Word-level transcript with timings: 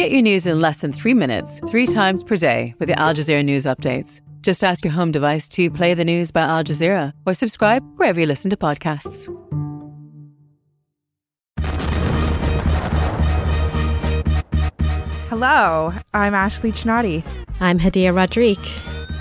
Get 0.00 0.12
your 0.12 0.22
news 0.22 0.46
in 0.46 0.62
less 0.62 0.78
than 0.78 0.94
three 0.94 1.12
minutes, 1.12 1.60
three 1.68 1.86
times 1.86 2.22
per 2.22 2.34
day 2.34 2.74
with 2.78 2.88
the 2.88 2.98
Al 2.98 3.12
Jazeera 3.12 3.44
News 3.44 3.66
Updates. 3.66 4.22
Just 4.40 4.64
ask 4.64 4.82
your 4.82 4.94
home 4.94 5.12
device 5.12 5.46
to 5.48 5.70
play 5.70 5.92
the 5.92 6.06
news 6.06 6.30
by 6.30 6.40
Al 6.40 6.64
Jazeera 6.64 7.12
or 7.26 7.34
subscribe 7.34 7.84
wherever 7.96 8.18
you 8.18 8.24
listen 8.24 8.48
to 8.48 8.56
podcasts. 8.56 9.26
Hello, 15.28 15.92
I'm 16.14 16.32
Ashley 16.32 16.72
Csanady. 16.72 17.22
I'm 17.60 17.78
Hadiya 17.78 18.16
Roderique. 18.16 18.72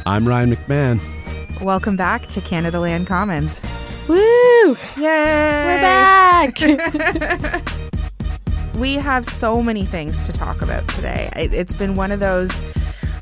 I'm 0.06 0.26
Ryan 0.26 0.56
McMahon. 0.56 1.62
Welcome 1.62 1.98
back 1.98 2.28
to 2.28 2.40
Canadaland 2.40 3.06
Commons. 3.06 3.62
Woo! 4.08 4.78
Yay! 4.96 5.04
We're 5.66 5.82
back! 5.82 6.58
we 8.80 8.94
have 8.96 9.26
so 9.26 9.62
many 9.62 9.86
things 9.86 10.22
to 10.22 10.32
talk 10.32 10.62
about 10.62 10.88
today. 10.88 11.30
It's 11.36 11.74
been 11.74 11.96
one 11.96 12.14
of 12.14 12.22
those 12.22 12.50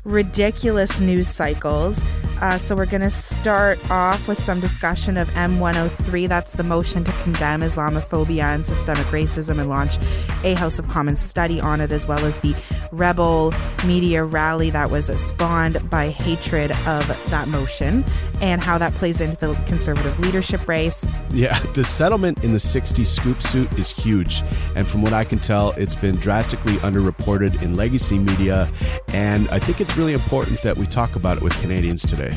ridiculous 0.04 1.00
news 1.00 1.26
cycles. 1.26 2.04
Uh, 2.40 2.56
so 2.56 2.76
we're 2.76 2.86
going 2.86 3.00
to 3.00 3.10
start 3.10 3.78
off 3.90 4.28
with 4.28 4.40
some 4.42 4.60
discussion 4.60 5.16
of 5.16 5.28
M103. 5.30 6.28
That's 6.28 6.52
the 6.52 6.62
motion 6.62 7.02
to 7.02 7.12
condemn 7.22 7.62
Islamophobia 7.62 8.44
and 8.44 8.64
systemic 8.64 9.06
racism 9.06 9.58
and 9.58 9.68
launch 9.68 9.98
a 10.44 10.54
House 10.54 10.78
of 10.78 10.86
Commons 10.88 11.20
study 11.20 11.60
on 11.60 11.80
it, 11.80 11.90
as 11.90 12.06
well 12.06 12.24
as 12.24 12.38
the 12.38 12.54
rebel 12.92 13.52
media 13.84 14.24
rally 14.24 14.70
that 14.70 14.90
was 14.90 15.06
spawned 15.20 15.90
by 15.90 16.10
hatred 16.10 16.70
of 16.86 17.06
that 17.30 17.48
motion 17.48 18.04
and 18.40 18.62
how 18.62 18.78
that 18.78 18.92
plays 18.94 19.20
into 19.20 19.36
the 19.36 19.54
conservative 19.66 20.18
leadership 20.20 20.66
race. 20.68 21.04
Yeah, 21.30 21.58
the 21.74 21.84
settlement 21.84 22.44
in 22.44 22.52
the 22.52 22.60
60 22.60 23.04
scoop 23.04 23.42
suit 23.42 23.72
is 23.78 23.90
huge. 23.90 24.42
And 24.76 24.86
from 24.86 25.02
what 25.02 25.12
I 25.12 25.24
can 25.24 25.38
tell, 25.38 25.72
it's 25.72 25.96
been 25.96 26.16
drastically 26.16 26.74
underreported 26.74 27.60
in 27.62 27.74
legacy 27.74 28.18
media. 28.18 28.68
And 29.08 29.48
I 29.48 29.58
think 29.58 29.80
it's 29.80 29.96
really 29.96 30.12
important 30.12 30.62
that 30.62 30.76
we 30.76 30.86
talk 30.86 31.16
about 31.16 31.38
it 31.38 31.42
with 31.42 31.58
Canadians 31.60 32.02
today. 32.02 32.27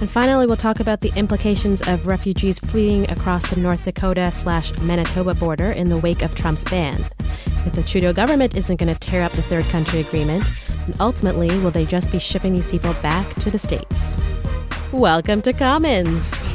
And 0.00 0.10
finally, 0.10 0.46
we'll 0.46 0.56
talk 0.56 0.80
about 0.80 1.00
the 1.00 1.12
implications 1.16 1.80
of 1.88 2.06
refugees 2.06 2.58
fleeing 2.58 3.10
across 3.10 3.50
the 3.50 3.60
North 3.60 3.82
Dakota 3.84 4.30
slash 4.30 4.76
Manitoba 4.78 5.34
border 5.34 5.72
in 5.72 5.88
the 5.88 5.98
wake 5.98 6.22
of 6.22 6.34
Trump's 6.34 6.64
ban. 6.64 7.04
If 7.66 7.72
the 7.72 7.82
Trudeau 7.82 8.12
government 8.12 8.56
isn't 8.56 8.76
going 8.76 8.94
to 8.94 8.98
tear 8.98 9.22
up 9.22 9.32
the 9.32 9.42
third 9.42 9.64
country 9.66 10.00
agreement, 10.00 10.44
then 10.86 10.96
ultimately, 11.00 11.48
will 11.60 11.72
they 11.72 11.84
just 11.84 12.12
be 12.12 12.18
shipping 12.18 12.52
these 12.52 12.66
people 12.66 12.94
back 13.02 13.28
to 13.40 13.50
the 13.50 13.58
States? 13.58 14.16
Welcome 14.92 15.42
to 15.42 15.52
Commons. 15.52 16.46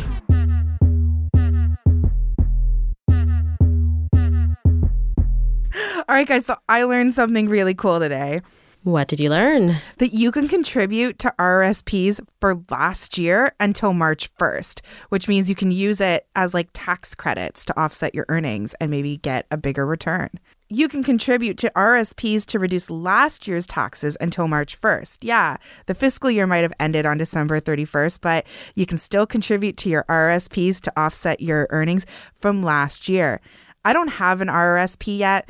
All 6.08 6.16
right, 6.16 6.28
guys, 6.28 6.46
so 6.46 6.56
I 6.68 6.84
learned 6.84 7.14
something 7.14 7.50
really 7.50 7.74
cool 7.74 8.00
today. 8.00 8.42
What 8.84 9.08
did 9.08 9.22
you 9.22 9.30
learn? 9.30 9.78
That 10.00 10.14
you 10.14 10.30
can 10.30 10.50
contribute 10.50 11.18
to 11.20 11.34
RRSPs 11.40 12.20
for 12.42 12.62
last 12.70 13.18
year 13.18 13.56
until 13.58 13.94
March 13.94 14.30
1st, 14.36 14.82
which 15.08 15.30
means 15.30 15.48
you 15.48 15.56
can 15.56 15.72
use 15.72 16.02
it 16.02 16.28
as 16.36 16.54
like 16.54 16.68
tax 16.74 17.16
credits 17.16 17.64
to 17.64 17.80
offset 17.80 18.14
your 18.14 18.26
earnings 18.28 18.74
and 18.82 18.92
maybe 18.92 19.16
get 19.16 19.48
a 19.50 19.56
bigger 19.56 19.86
return. 19.86 20.32
You 20.68 20.90
can 20.90 21.02
contribute 21.02 21.58
to 21.60 21.72
RSPs 21.78 22.46
to 22.48 22.60
reduce 22.60 22.90
last 22.90 23.48
year's 23.48 23.68
taxes 23.68 24.18
until 24.20 24.50
March 24.50 24.80
1st. 24.82 25.20
Yeah, 25.22 25.56
the 25.86 25.96
fiscal 25.96 26.30
year 26.30 26.46
might 26.46 26.64
have 26.64 26.74
ended 26.78 27.06
on 27.06 27.18
December 27.18 27.62
31st, 27.62 28.20
but 28.20 28.46
you 28.76 28.86
can 28.86 28.98
still 28.98 29.26
contribute 29.26 29.78
to 29.78 29.90
your 29.90 30.04
RSPs 30.10 30.82
to 30.82 30.94
offset 31.00 31.40
your 31.40 31.68
earnings 31.70 32.06
from 32.36 32.62
last 32.62 33.08
year. 33.08 33.40
I 33.86 33.94
don't 33.94 34.10
have 34.10 34.42
an 34.42 34.48
RRSP 34.48 35.18
yet, 35.18 35.50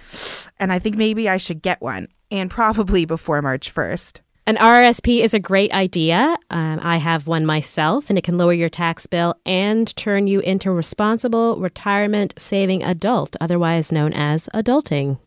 and 0.60 0.72
I 0.72 0.80
think 0.80 0.98
maybe 0.98 1.30
I 1.30 1.38
should 1.38 1.62
get 1.62 1.82
one 1.82 2.08
and 2.32 2.50
probably 2.50 3.06
before 3.06 3.42
March 3.42 3.74
1st. 3.74 4.22
An 4.46 4.58
RRSP 4.58 5.22
is 5.22 5.34
a 5.34 5.40
great 5.40 5.72
idea. 5.72 6.36
Um, 6.50 6.80
I 6.82 6.98
have 6.98 7.28
one 7.28 7.46
myself, 7.46 8.10
and 8.10 8.18
it 8.18 8.26
can 8.26 8.38
lower 8.38 8.52
your 8.52 8.70
tax 8.70 9.08
bill 9.08 9.36
and 9.46 9.96
turn 9.96 10.28
you 10.28 10.42
into 10.42 10.70
a 10.70 10.74
responsible 10.74 11.58
retirement 11.62 12.34
saving 12.38 12.84
adult, 12.84 13.38
otherwise 13.40 13.92
known 13.92 14.12
as 14.12 14.50
adulting. 14.54 15.18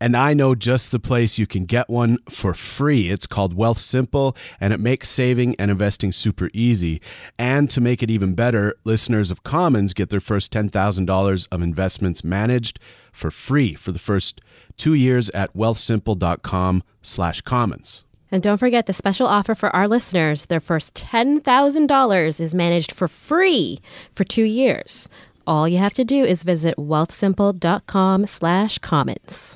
And 0.00 0.16
I 0.16 0.34
know 0.34 0.54
just 0.54 0.92
the 0.92 0.98
place 0.98 1.38
you 1.38 1.46
can 1.46 1.64
get 1.64 1.88
one 1.88 2.18
for 2.28 2.52
free. 2.52 3.10
It's 3.10 3.26
called 3.26 3.56
Wealthsimple, 3.56 4.36
and 4.60 4.72
it 4.72 4.80
makes 4.80 5.08
saving 5.08 5.54
and 5.58 5.70
investing 5.70 6.12
super 6.12 6.50
easy. 6.52 7.00
And 7.38 7.70
to 7.70 7.80
make 7.80 8.02
it 8.02 8.10
even 8.10 8.34
better, 8.34 8.74
listeners 8.84 9.30
of 9.30 9.42
Commons 9.42 9.94
get 9.94 10.10
their 10.10 10.20
first 10.20 10.52
$10,000 10.52 11.48
of 11.50 11.62
investments 11.62 12.22
managed 12.22 12.78
for 13.12 13.30
free 13.30 13.74
for 13.74 13.92
the 13.92 13.98
first 13.98 14.40
two 14.76 14.94
years 14.94 15.30
at 15.30 15.54
wealthsimple.com 15.54 16.82
slash 17.00 17.40
commons. 17.40 18.04
And 18.30 18.42
don't 18.42 18.58
forget 18.58 18.86
the 18.86 18.92
special 18.92 19.26
offer 19.26 19.54
for 19.54 19.74
our 19.74 19.88
listeners. 19.88 20.46
Their 20.46 20.60
first 20.60 20.94
$10,000 20.94 22.40
is 22.40 22.54
managed 22.54 22.92
for 22.92 23.08
free 23.08 23.80
for 24.12 24.24
two 24.24 24.44
years. 24.44 25.08
All 25.46 25.68
you 25.68 25.78
have 25.78 25.94
to 25.94 26.04
do 26.04 26.24
is 26.24 26.42
visit 26.42 26.76
wealthsimple.com 26.76 28.26
slash 28.26 28.78
commons. 28.78 29.55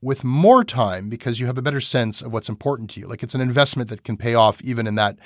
with 0.00 0.24
more 0.24 0.64
time 0.64 1.08
because 1.08 1.40
you 1.40 1.46
have 1.46 1.58
a 1.58 1.62
better 1.62 1.80
sense 1.80 2.22
of 2.22 2.32
what's 2.32 2.48
important 2.48 2.90
to 2.90 3.00
you. 3.00 3.06
Like 3.06 3.22
it's 3.22 3.34
an 3.34 3.40
investment 3.40 3.88
that 3.90 4.04
can 4.04 4.16
pay 4.16 4.34
off 4.34 4.60
even 4.62 4.86
in 4.86 4.94
that 4.96 5.18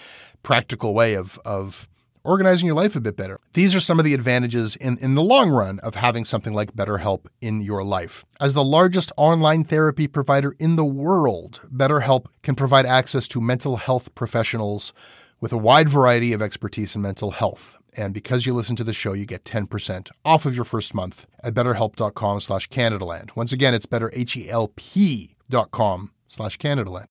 practical 0.42 0.94
way 0.94 1.14
of 1.14 1.38
of 1.44 1.88
organizing 2.24 2.66
your 2.66 2.74
life 2.74 2.94
a 2.96 3.00
bit 3.00 3.16
better. 3.16 3.40
These 3.54 3.74
are 3.74 3.80
some 3.80 3.98
of 3.98 4.04
the 4.04 4.14
advantages 4.14 4.76
in, 4.76 4.98
in 4.98 5.14
the 5.14 5.22
long 5.22 5.50
run 5.50 5.78
of 5.80 5.94
having 5.94 6.24
something 6.24 6.52
like 6.52 6.74
BetterHelp 6.74 7.26
in 7.40 7.62
your 7.62 7.82
life. 7.82 8.24
As 8.40 8.54
the 8.54 8.64
largest 8.64 9.10
online 9.16 9.64
therapy 9.64 10.06
provider 10.06 10.54
in 10.58 10.76
the 10.76 10.84
world, 10.84 11.60
BetterHelp 11.74 12.26
can 12.42 12.54
provide 12.54 12.86
access 12.86 13.26
to 13.28 13.40
mental 13.40 13.76
health 13.76 14.14
professionals 14.14 14.92
with 15.40 15.52
a 15.52 15.58
wide 15.58 15.88
variety 15.88 16.32
of 16.32 16.42
expertise 16.42 16.94
in 16.94 17.02
mental 17.02 17.30
health. 17.30 17.78
And 17.96 18.14
because 18.14 18.46
you 18.46 18.54
listen 18.54 18.76
to 18.76 18.84
the 18.84 18.92
show, 18.92 19.12
you 19.12 19.26
get 19.26 19.44
10% 19.44 20.10
off 20.24 20.46
of 20.46 20.54
your 20.54 20.64
first 20.64 20.94
month 20.94 21.26
at 21.42 21.54
betterhelp.com 21.54 22.40
slash 22.40 22.68
Canadaland. 22.68 23.34
Once 23.36 23.52
again, 23.52 23.74
it's 23.74 23.86
betterhelp.com 23.86 26.10
slash 26.28 26.58
Canadaland. 26.58 27.06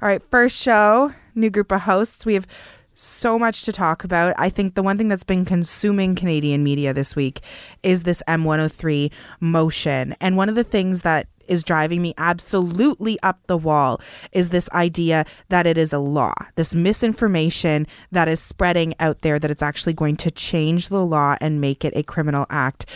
All 0.00 0.08
right, 0.08 0.22
first 0.30 0.60
show, 0.60 1.12
new 1.34 1.50
group 1.50 1.70
of 1.70 1.82
hosts. 1.82 2.26
We 2.26 2.34
have 2.34 2.46
so 2.94 3.38
much 3.38 3.62
to 3.62 3.72
talk 3.72 4.04
about. 4.04 4.34
I 4.36 4.50
think 4.50 4.74
the 4.74 4.82
one 4.82 4.98
thing 4.98 5.08
that's 5.08 5.24
been 5.24 5.44
consuming 5.44 6.14
Canadian 6.14 6.62
media 6.62 6.92
this 6.92 7.16
week 7.16 7.40
is 7.82 8.02
this 8.02 8.22
M103 8.28 9.10
motion. 9.40 10.14
And 10.20 10.36
one 10.36 10.48
of 10.48 10.54
the 10.54 10.64
things 10.64 11.02
that 11.02 11.28
is 11.52 11.62
driving 11.62 12.00
me 12.00 12.14
absolutely 12.16 13.20
up 13.22 13.38
the 13.46 13.58
wall 13.58 14.00
is 14.32 14.48
this 14.48 14.70
idea 14.70 15.26
that 15.50 15.66
it 15.66 15.76
is 15.76 15.92
a 15.92 15.98
law, 15.98 16.32
this 16.56 16.74
misinformation 16.74 17.86
that 18.10 18.26
is 18.26 18.40
spreading 18.40 18.94
out 18.98 19.20
there 19.20 19.38
that 19.38 19.50
it's 19.50 19.62
actually 19.62 19.92
going 19.92 20.16
to 20.16 20.30
change 20.30 20.88
the 20.88 21.04
law 21.04 21.36
and 21.42 21.60
make 21.60 21.84
it 21.84 21.92
a 21.94 22.02
criminal 22.02 22.46
act 22.48 22.86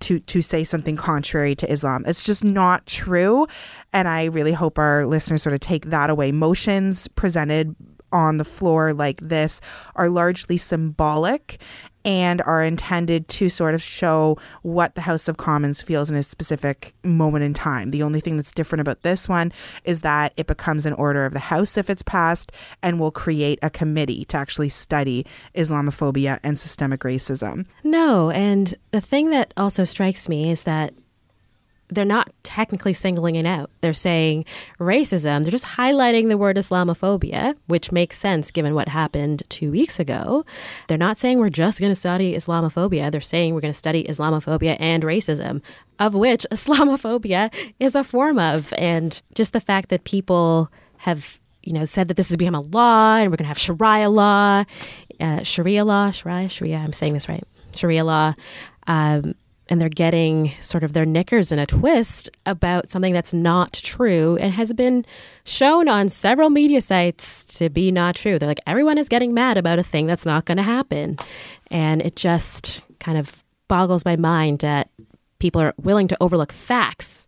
to 0.00 0.18
to 0.20 0.40
say 0.40 0.64
something 0.64 0.96
contrary 0.96 1.54
to 1.54 1.70
Islam. 1.70 2.04
It's 2.06 2.22
just 2.22 2.42
not 2.42 2.86
true, 2.86 3.46
and 3.92 4.08
I 4.08 4.24
really 4.24 4.52
hope 4.52 4.78
our 4.78 5.06
listeners 5.06 5.42
sort 5.42 5.52
of 5.52 5.60
take 5.60 5.86
that 5.86 6.08
away. 6.08 6.32
Motions 6.32 7.06
presented 7.08 7.76
on 8.12 8.38
the 8.38 8.44
floor 8.44 8.94
like 8.94 9.20
this 9.20 9.60
are 9.94 10.08
largely 10.08 10.56
symbolic 10.56 11.60
and 12.06 12.40
are 12.42 12.62
intended 12.62 13.26
to 13.26 13.48
sort 13.48 13.74
of 13.74 13.82
show 13.82 14.38
what 14.62 14.94
the 14.94 15.00
House 15.00 15.26
of 15.26 15.36
Commons 15.36 15.82
feels 15.82 16.08
in 16.08 16.16
a 16.16 16.22
specific 16.22 16.94
moment 17.02 17.44
in 17.44 17.52
time. 17.52 17.90
The 17.90 18.04
only 18.04 18.20
thing 18.20 18.36
that's 18.36 18.52
different 18.52 18.80
about 18.80 19.02
this 19.02 19.28
one 19.28 19.52
is 19.84 20.02
that 20.02 20.32
it 20.36 20.46
becomes 20.46 20.86
an 20.86 20.92
order 20.92 21.26
of 21.26 21.32
the 21.32 21.40
House 21.40 21.76
if 21.76 21.90
it's 21.90 22.02
passed 22.02 22.52
and 22.80 23.00
will 23.00 23.10
create 23.10 23.58
a 23.60 23.68
committee 23.68 24.24
to 24.26 24.36
actually 24.36 24.68
study 24.68 25.26
Islamophobia 25.56 26.38
and 26.44 26.56
systemic 26.56 27.00
racism. 27.00 27.66
No, 27.82 28.30
and 28.30 28.72
the 28.92 29.00
thing 29.00 29.30
that 29.30 29.52
also 29.56 29.82
strikes 29.82 30.28
me 30.28 30.52
is 30.52 30.62
that 30.62 30.94
they're 31.88 32.04
not 32.04 32.32
technically 32.42 32.92
singling 32.92 33.36
it 33.36 33.46
out. 33.46 33.70
They're 33.80 33.94
saying 33.94 34.44
racism. 34.78 35.42
They're 35.42 35.50
just 35.50 35.64
highlighting 35.64 36.28
the 36.28 36.38
word 36.38 36.56
Islamophobia, 36.56 37.54
which 37.66 37.92
makes 37.92 38.18
sense 38.18 38.50
given 38.50 38.74
what 38.74 38.88
happened 38.88 39.42
two 39.48 39.70
weeks 39.70 40.00
ago. 40.00 40.44
They're 40.88 40.98
not 40.98 41.16
saying 41.16 41.38
we're 41.38 41.48
just 41.48 41.80
going 41.80 41.92
to 41.92 41.96
study 41.96 42.34
Islamophobia. 42.34 43.10
They're 43.10 43.20
saying 43.20 43.54
we're 43.54 43.60
going 43.60 43.72
to 43.72 43.78
study 43.78 44.04
Islamophobia 44.04 44.76
and 44.80 45.02
racism, 45.02 45.62
of 45.98 46.14
which 46.14 46.46
Islamophobia 46.50 47.52
is 47.78 47.94
a 47.94 48.04
form 48.04 48.38
of. 48.38 48.72
And 48.78 49.20
just 49.34 49.52
the 49.52 49.60
fact 49.60 49.88
that 49.90 50.04
people 50.04 50.70
have 50.98 51.38
you 51.62 51.72
know, 51.72 51.84
said 51.84 52.06
that 52.08 52.16
this 52.16 52.28
has 52.28 52.36
become 52.36 52.54
a 52.54 52.60
law 52.60 53.16
and 53.16 53.30
we're 53.30 53.36
going 53.36 53.44
to 53.44 53.48
have 53.48 53.58
Sharia 53.58 54.08
law, 54.08 54.64
uh, 55.18 55.42
Sharia 55.42 55.84
law, 55.84 56.12
Sharia, 56.12 56.48
Sharia, 56.48 56.76
I'm 56.76 56.92
saying 56.92 57.14
this 57.14 57.28
right, 57.28 57.42
Sharia 57.74 58.04
law. 58.04 58.34
Um, 58.86 59.34
and 59.68 59.80
they're 59.80 59.88
getting 59.88 60.54
sort 60.60 60.84
of 60.84 60.92
their 60.92 61.04
knickers 61.04 61.50
in 61.50 61.58
a 61.58 61.66
twist 61.66 62.30
about 62.44 62.90
something 62.90 63.12
that's 63.12 63.34
not 63.34 63.72
true 63.72 64.36
and 64.36 64.52
has 64.52 64.72
been 64.72 65.04
shown 65.44 65.88
on 65.88 66.08
several 66.08 66.50
media 66.50 66.80
sites 66.80 67.44
to 67.58 67.68
be 67.68 67.90
not 67.90 68.14
true. 68.14 68.38
They're 68.38 68.48
like, 68.48 68.60
everyone 68.66 68.98
is 68.98 69.08
getting 69.08 69.34
mad 69.34 69.58
about 69.58 69.78
a 69.78 69.82
thing 69.82 70.06
that's 70.06 70.24
not 70.24 70.44
going 70.44 70.58
to 70.58 70.62
happen. 70.62 71.18
And 71.70 72.00
it 72.00 72.16
just 72.16 72.82
kind 73.00 73.18
of 73.18 73.44
boggles 73.68 74.04
my 74.04 74.16
mind 74.16 74.60
that 74.60 74.90
people 75.38 75.60
are 75.60 75.74
willing 75.78 76.08
to 76.08 76.16
overlook 76.20 76.52
facts 76.52 77.26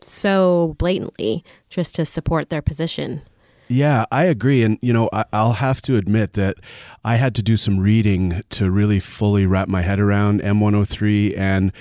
so 0.00 0.76
blatantly 0.78 1.44
just 1.70 1.94
to 1.94 2.04
support 2.04 2.50
their 2.50 2.62
position. 2.62 3.22
Yeah, 3.68 4.06
I 4.10 4.24
agree. 4.24 4.62
And, 4.62 4.78
you 4.80 4.92
know, 4.94 5.10
I, 5.12 5.24
will 5.32 5.52
have 5.52 5.82
to 5.82 5.96
admit 5.96 6.32
that 6.32 6.56
I 7.04 7.16
had 7.16 7.34
to 7.34 7.42
do 7.42 7.56
some 7.56 7.78
reading 7.78 8.42
to 8.50 8.70
really 8.70 8.98
fully 8.98 9.44
wrap 9.44 9.68
my 9.68 9.82
head 9.82 10.00
around 10.00 10.40
M103. 10.40 11.36
And 11.36 11.72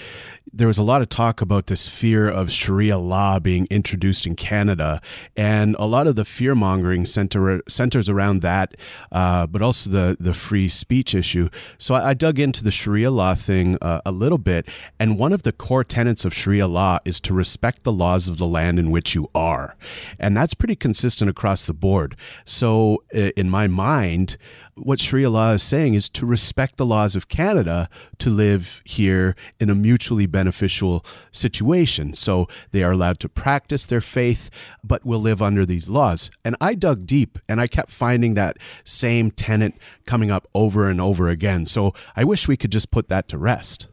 there 0.54 0.68
was 0.68 0.78
a 0.78 0.84
lot 0.84 1.02
of 1.02 1.10
talk 1.10 1.42
about 1.42 1.68
this 1.68 1.88
fear 1.88 2.30
of 2.30 2.52
Sharia 2.52 2.98
law 2.98 3.40
being 3.40 3.68
introduced 3.70 4.26
in 4.26 4.36
Canada. 4.36 5.02
And 5.36 5.76
a 5.78 5.86
lot 5.86 6.08
of 6.08 6.16
the 6.16 6.26
fear 6.26 6.56
mongering 6.56 7.06
center, 7.06 7.62
centers 7.68 8.10
around 8.10 8.42
that, 8.42 8.76
uh, 9.12 9.48
but 9.48 9.62
also 9.62 9.90
the, 9.90 10.18
the 10.20 10.34
free 10.34 10.68
speech 10.68 11.14
issue. 11.14 11.50
So 11.78 11.96
I, 11.96 12.10
I 12.10 12.14
dug 12.14 12.40
into 12.40 12.64
the 12.64 12.72
Sharia 12.72 13.12
law 13.12 13.36
thing 13.36 13.78
uh, 13.82 14.02
a 14.06 14.12
little 14.12 14.38
bit. 14.38 14.68
And 15.00 15.20
one 15.20 15.34
of 15.34 15.44
the 15.44 15.52
core 15.52 15.84
tenets 15.84 16.26
of 16.26 16.34
Sharia 16.34 16.68
law 16.68 17.00
is 17.06 17.20
to 17.22 17.34
respect 17.34 17.84
the 17.84 17.92
laws 17.92 18.28
of 18.28 18.38
the 18.38 18.48
land 18.48 18.80
in 18.80 18.90
which 18.90 19.14
you 19.14 19.30
are. 19.36 19.76
And 20.20 20.36
that's 20.36 20.54
pretty 20.54 20.76
consistent 20.76 21.30
across 21.30 21.66
the 21.66 21.74
board. 21.80 22.16
So, 22.46 23.04
uh, 23.14 23.32
in 23.36 23.50
my 23.50 23.68
mind, 23.68 24.38
what 24.78 25.00
Sharia 25.00 25.30
law 25.30 25.54
is 25.54 25.64
saying 25.64 25.96
is 25.96 26.10
to 26.10 26.26
respect 26.26 26.78
the 26.78 26.86
laws 26.86 27.16
of 27.16 27.28
Canada 27.28 27.90
to 28.20 28.30
live 28.30 28.82
here 28.86 29.36
in 29.60 29.70
a 29.70 29.76
mutually 29.76 30.26
beneficial 30.26 31.04
situation. 31.32 32.14
So 32.14 32.48
they 32.72 32.84
are 32.84 32.92
allowed 32.92 33.20
to 33.22 33.30
practice 33.30 33.86
their 33.86 34.02
faith, 34.02 34.50
but 34.84 35.06
will 35.06 35.20
live 35.20 35.42
under 35.42 35.66
these 35.66 35.90
laws. 35.90 36.30
And 36.46 36.56
I 36.62 36.76
dug 36.76 37.06
deep 37.06 37.40
and 37.50 37.60
I 37.60 37.68
kept 37.68 37.92
finding 37.92 38.36
that 38.36 38.58
same 38.84 39.32
tenet 39.32 39.74
coming 40.06 40.32
up 40.32 40.48
over 40.54 40.90
and 40.90 41.02
over 41.02 41.30
again. 41.30 41.66
So 41.66 41.94
I 42.16 42.24
wish 42.24 42.48
we 42.48 42.58
could 42.58 42.72
just 42.72 42.92
put 42.92 43.10
that 43.10 43.28
to 43.30 43.38
rest. 43.38 43.88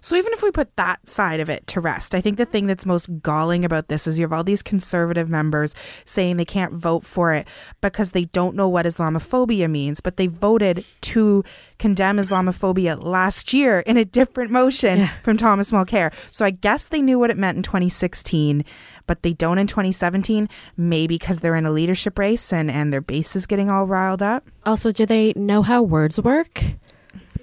So 0.00 0.16
even 0.16 0.32
if 0.32 0.42
we 0.42 0.50
put 0.50 0.74
that 0.76 1.08
side 1.08 1.40
of 1.40 1.48
it 1.48 1.66
to 1.68 1.80
rest, 1.80 2.14
I 2.14 2.20
think 2.20 2.36
the 2.36 2.44
thing 2.44 2.66
that's 2.66 2.86
most 2.86 3.08
galling 3.22 3.64
about 3.64 3.88
this 3.88 4.06
is 4.06 4.18
you 4.18 4.24
have 4.24 4.32
all 4.32 4.44
these 4.44 4.62
conservative 4.62 5.28
members 5.28 5.74
saying 6.04 6.36
they 6.36 6.44
can't 6.44 6.72
vote 6.72 7.04
for 7.04 7.32
it 7.32 7.46
because 7.80 8.12
they 8.12 8.24
don't 8.26 8.56
know 8.56 8.68
what 8.68 8.86
Islamophobia 8.86 9.70
means, 9.70 10.00
but 10.00 10.16
they 10.16 10.26
voted 10.26 10.84
to 11.02 11.44
condemn 11.78 12.18
Islamophobia 12.18 13.02
last 13.02 13.52
year 13.52 13.80
in 13.80 13.96
a 13.96 14.04
different 14.04 14.50
motion 14.50 15.00
yeah. 15.00 15.08
from 15.22 15.36
Thomas 15.36 15.70
Mulcair. 15.70 16.12
So 16.30 16.44
I 16.44 16.50
guess 16.50 16.88
they 16.88 17.02
knew 17.02 17.18
what 17.18 17.30
it 17.30 17.36
meant 17.36 17.56
in 17.56 17.62
2016, 17.62 18.64
but 19.06 19.22
they 19.22 19.32
don't 19.32 19.58
in 19.58 19.66
2017, 19.66 20.48
maybe 20.76 21.14
because 21.16 21.40
they're 21.40 21.56
in 21.56 21.66
a 21.66 21.70
leadership 21.70 22.18
race 22.18 22.52
and, 22.52 22.70
and 22.70 22.92
their 22.92 23.00
base 23.00 23.36
is 23.36 23.46
getting 23.46 23.70
all 23.70 23.86
riled 23.86 24.22
up. 24.22 24.48
Also, 24.64 24.90
do 24.90 25.04
they 25.06 25.32
know 25.36 25.62
how 25.62 25.82
words 25.82 26.20
work? 26.20 26.62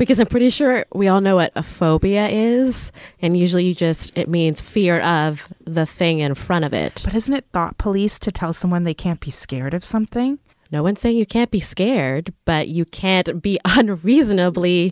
Because 0.02 0.20
I'm 0.20 0.26
pretty 0.26 0.50
sure 0.50 0.84
we 0.96 1.08
all 1.10 1.22
know 1.22 1.36
what 1.36 1.52
a 1.56 1.62
phobia 1.62 2.28
is, 2.28 2.92
and 3.22 3.38
usually 3.38 3.66
you 3.66 3.76
just 3.76 4.12
it 4.18 4.28
means 4.28 4.60
fear 4.60 5.00
of 5.00 5.48
the 5.64 5.86
thing 5.86 6.22
in 6.22 6.34
front 6.34 6.66
of 6.66 6.74
it. 6.74 7.04
But 7.06 7.14
isn't 7.14 7.32
it 7.36 7.46
thought 7.54 7.78
police 7.78 8.18
to 8.18 8.32
tell 8.32 8.52
someone 8.52 8.84
they 8.84 8.96
can't 8.96 9.20
be 9.20 9.30
scared 9.30 9.76
of 9.76 9.84
something? 9.84 10.40
No 10.72 10.82
one's 10.82 11.00
saying 11.02 11.18
you 11.18 11.28
can't 11.28 11.52
be 11.52 11.60
scared, 11.60 12.34
but 12.46 12.68
you 12.68 12.84
can't 12.84 13.44
be 13.44 13.60
unreasonably 13.66 14.92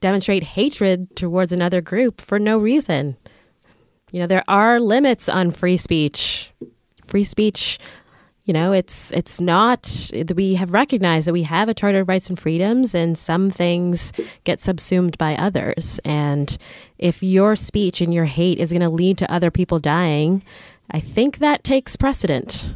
demonstrate 0.00 0.42
hatred 0.42 1.14
towards 1.14 1.52
another 1.52 1.80
group 1.80 2.20
for 2.20 2.40
no 2.40 2.58
reason. 2.58 3.16
You 4.10 4.18
know, 4.18 4.26
there 4.26 4.44
are 4.48 4.80
limits 4.80 5.28
on 5.28 5.52
free 5.52 5.76
speech. 5.76 6.50
Free 7.04 7.22
speech 7.22 7.78
you 8.48 8.54
know 8.54 8.72
it's 8.72 9.12
it's 9.12 9.40
not 9.40 10.10
we 10.34 10.54
have 10.54 10.72
recognized 10.72 11.26
that 11.26 11.34
we 11.34 11.42
have 11.42 11.68
a 11.68 11.74
charter 11.74 12.00
of 12.00 12.08
rights 12.08 12.30
and 12.30 12.38
freedoms 12.38 12.94
and 12.94 13.16
some 13.16 13.50
things 13.50 14.10
get 14.44 14.58
subsumed 14.58 15.18
by 15.18 15.36
others. 15.36 16.00
And 16.04 16.56
if 16.98 17.22
your 17.22 17.54
speech 17.56 18.00
and 18.00 18.12
your 18.12 18.24
hate 18.24 18.58
is 18.58 18.72
going 18.72 18.82
to 18.82 18.88
lead 18.88 19.18
to 19.18 19.30
other 19.30 19.50
people 19.50 19.78
dying 19.78 20.42
i 20.90 20.98
think 20.98 21.38
that 21.38 21.62
takes 21.62 21.94
precedent. 21.94 22.74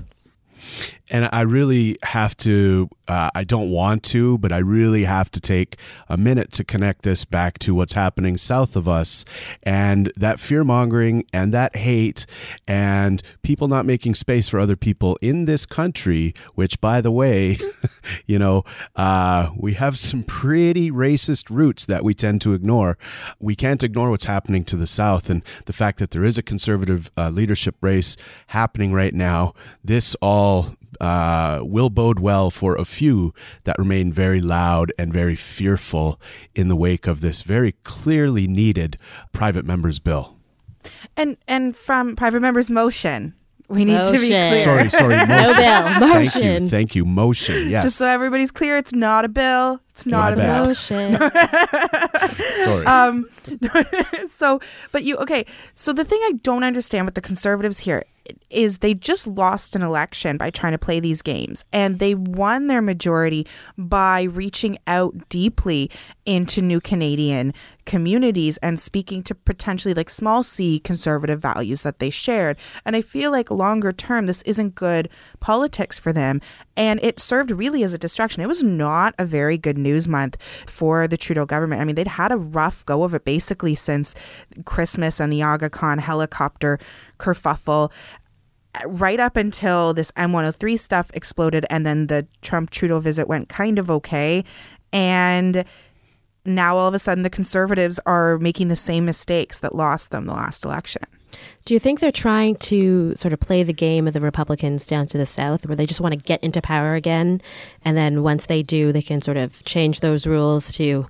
And 1.11 1.29
I 1.33 1.43
really 1.43 1.97
have 2.05 2.37
to, 2.39 2.89
uh, 3.13 3.29
I 3.35 3.45
don't 3.45 3.69
want 3.69 4.03
to, 4.05 4.39
but 4.39 4.53
I 4.53 4.59
really 4.59 5.05
have 5.05 5.31
to 5.33 5.41
take 5.41 5.77
a 6.09 6.17
minute 6.17 6.51
to 6.53 6.65
connect 6.65 7.03
this 7.03 7.27
back 7.27 7.59
to 7.59 7.75
what's 7.75 7.93
happening 7.93 8.39
south 8.39 8.75
of 8.75 8.89
us 8.89 9.27
and 9.63 10.11
that 10.17 10.41
fear 10.41 10.65
mongering 10.65 11.27
and 11.31 11.53
that 11.53 11.77
hate 11.77 12.25
and 12.67 13.23
people 13.43 13.69
not 13.69 13.85
making 13.85 14.15
space 14.15 14.49
for 14.49 14.59
other 14.59 14.77
people 14.77 15.19
in 15.21 15.45
this 15.45 15.67
country, 15.67 16.33
which, 16.55 16.81
by 16.81 17.03
the 17.03 17.11
way, 17.11 17.59
you 18.27 18.39
know, 18.39 18.65
uh, 18.97 19.51
we 19.59 19.75
have 19.75 19.99
some 19.99 20.23
pretty 20.23 20.91
racist 20.91 21.51
roots 21.51 21.85
that 21.85 22.03
we 22.03 22.15
tend 22.15 22.41
to 22.41 22.55
ignore. 22.55 22.97
We 23.39 23.55
can't 23.55 23.83
ignore 23.83 24.09
what's 24.09 24.25
happening 24.25 24.65
to 24.65 24.77
the 24.77 24.87
south 24.87 25.29
and 25.29 25.43
the 25.67 25.75
fact 25.75 25.99
that 25.99 26.13
there 26.13 26.25
is 26.25 26.39
a 26.39 26.43
conservative 26.43 27.11
uh, 27.19 27.29
leadership 27.29 27.75
race 27.83 28.17
happening 28.47 28.91
right 28.95 29.13
now. 29.13 29.53
This 29.85 30.17
all 30.23 30.77
uh, 31.03 31.61
will 31.63 31.91
bode 31.91 32.21
well 32.21 32.49
for 32.49 32.77
a 32.77 32.85
few 32.85 33.02
that 33.65 33.79
remain 33.79 34.13
very 34.13 34.41
loud 34.41 34.93
and 34.99 35.13
very 35.13 35.37
fearful 35.37 36.21
in 36.55 36.69
the 36.69 36.77
wake 36.77 37.07
of 37.07 37.21
this 37.21 37.43
very 37.43 37.73
clearly 37.83 38.47
needed 38.47 38.97
private 39.33 39.65
members 39.65 39.99
bill. 39.99 40.37
And 41.17 41.37
and 41.47 41.77
from 41.77 42.17
private 42.17 42.41
members 42.41 42.69
motion, 42.69 43.35
we 43.69 43.85
need 43.85 43.95
motion. 43.95 44.13
to 44.15 44.21
be 44.21 44.27
clear. 44.29 44.59
Sorry, 44.59 44.91
sorry. 44.91 45.17
Motion. 45.27 45.29
No 45.29 45.55
bill. 45.55 46.09
Motion. 46.09 46.31
Thank 46.31 46.63
you. 46.63 46.69
Thank 46.69 46.95
you. 46.95 47.05
Motion. 47.05 47.71
Yes. 47.71 47.85
Just 47.85 47.97
so 47.97 48.07
everybody's 48.07 48.51
clear, 48.51 48.77
it's 48.77 48.93
not 48.93 49.25
a 49.25 49.29
bill. 49.29 49.81
It's 49.95 50.07
not 50.07 50.33
it's 50.33 50.41
a 50.41 50.47
motion. 50.47 51.17
sorry. 52.65 52.87
Um. 52.87 53.29
so, 54.27 54.61
but 54.91 55.05
you 55.05 55.17
okay? 55.19 55.45
So 55.75 55.93
the 55.93 56.05
thing 56.05 56.19
I 56.25 56.33
don't 56.43 56.65
understand 56.65 57.05
with 57.07 57.15
the 57.15 57.21
conservatives 57.21 57.81
here 57.81 58.05
is 58.51 58.79
they 58.79 58.95
just 58.95 59.27
lost 59.27 59.75
an 59.75 59.83
election 59.83 60.37
by 60.37 60.51
trying 60.51 60.73
to 60.73 60.79
play 60.79 61.01
these 61.01 61.23
games 61.23 61.65
and 61.73 61.99
they 61.99 62.15
won 62.15 62.67
their 62.67 62.83
majority 62.83 63.47
by 63.77 64.23
reaching 64.23 64.79
out 64.87 65.29
deeply 65.29 65.91
into 66.25 66.63
new 66.63 66.81
Canadian 66.81 67.53
communities 67.85 68.59
and 68.59 68.81
speaking 68.81 69.23
to 69.23 69.35
potentially 69.35 69.93
like 69.93 70.09
small 70.09 70.43
c 70.45 70.79
conservative 70.79 71.41
values 71.41 71.83
that 71.83 71.99
they 71.99 72.11
shared 72.11 72.57
and 72.85 72.95
i 72.95 73.01
feel 73.03 73.33
like 73.33 73.51
longer 73.51 73.91
term 73.91 74.27
this 74.27 74.41
isn't 74.43 74.77
good 74.77 75.09
politics 75.43 75.99
for 75.99 76.13
them 76.13 76.41
and 76.77 77.03
it 77.03 77.19
served 77.19 77.51
really 77.51 77.83
as 77.83 77.93
a 77.93 77.99
distraction 77.99 78.41
it 78.41 78.47
was 78.47 78.63
not 78.63 79.13
a 79.19 79.25
very 79.25 79.59
good 79.59 79.77
news 79.77 80.07
month 80.07 80.39
for 80.67 81.09
the 81.09 81.17
trudeau 81.17 81.45
government 81.45 81.83
i 81.83 81.85
mean 81.85 81.97
they'd 81.97 82.07
had 82.07 82.31
a 82.31 82.37
rough 82.37 82.87
go 82.87 83.03
of 83.03 83.13
it 83.13 83.25
basically 83.25 83.75
since 83.75 84.15
christmas 84.65 85.21
and 85.21 85.33
the 85.33 85.43
aga 85.43 85.69
khan 85.69 85.99
helicopter 85.99 86.79
kerfuffle 87.19 87.91
right 88.87 89.21
up 89.21 89.37
until 89.37 89.93
this 89.93 90.11
M103 90.13 90.79
stuff 90.79 91.11
exploded 91.15 91.67
and 91.69 91.85
then 91.85 92.07
the 92.07 92.27
Trump 92.41 92.71
Trudeau 92.71 93.01
visit 93.01 93.29
went 93.29 93.49
kind 93.49 93.79
of 93.79 93.91
okay. 93.91 94.45
And 94.93 95.65
now 96.45 96.77
all 96.77 96.89
of 96.89 96.95
a 96.95 96.99
sudden 96.99 97.23
the 97.23 97.31
conservatives 97.31 98.01
are 98.07 98.39
making 98.39 98.69
the 98.69 98.77
same 98.77 99.05
mistakes 99.05 99.59
that 99.59 99.75
lost 99.75 100.11
them 100.11 100.27
the 100.27 100.33
last 100.33 100.65
election. 100.65 101.03
Do 101.65 101.75
you 101.75 101.81
think 101.81 102.01
they're 102.01 102.13
trying 102.13 102.57
to 102.57 103.15
sort 103.17 103.33
of 103.33 103.41
play 103.41 103.63
the 103.63 103.73
game 103.73 104.07
of 104.07 104.15
the 104.15 104.21
Republicans 104.21 104.87
down 104.87 105.07
to 105.07 105.19
the 105.19 105.27
South, 105.27 105.67
where 105.67 105.77
they 105.77 105.87
just 105.87 106.01
want 106.01 106.13
to 106.13 106.21
get 106.21 106.43
into 106.43 106.61
power 106.61 106.95
again? 106.95 107.41
And 107.85 107.97
then 107.97 108.23
once 108.23 108.47
they 108.47 108.63
do, 108.63 108.93
they 108.93 109.03
can 109.03 109.21
sort 109.21 109.37
of 109.37 109.65
change 109.65 110.01
those 110.01 110.27
rules 110.27 110.75
to 110.77 111.07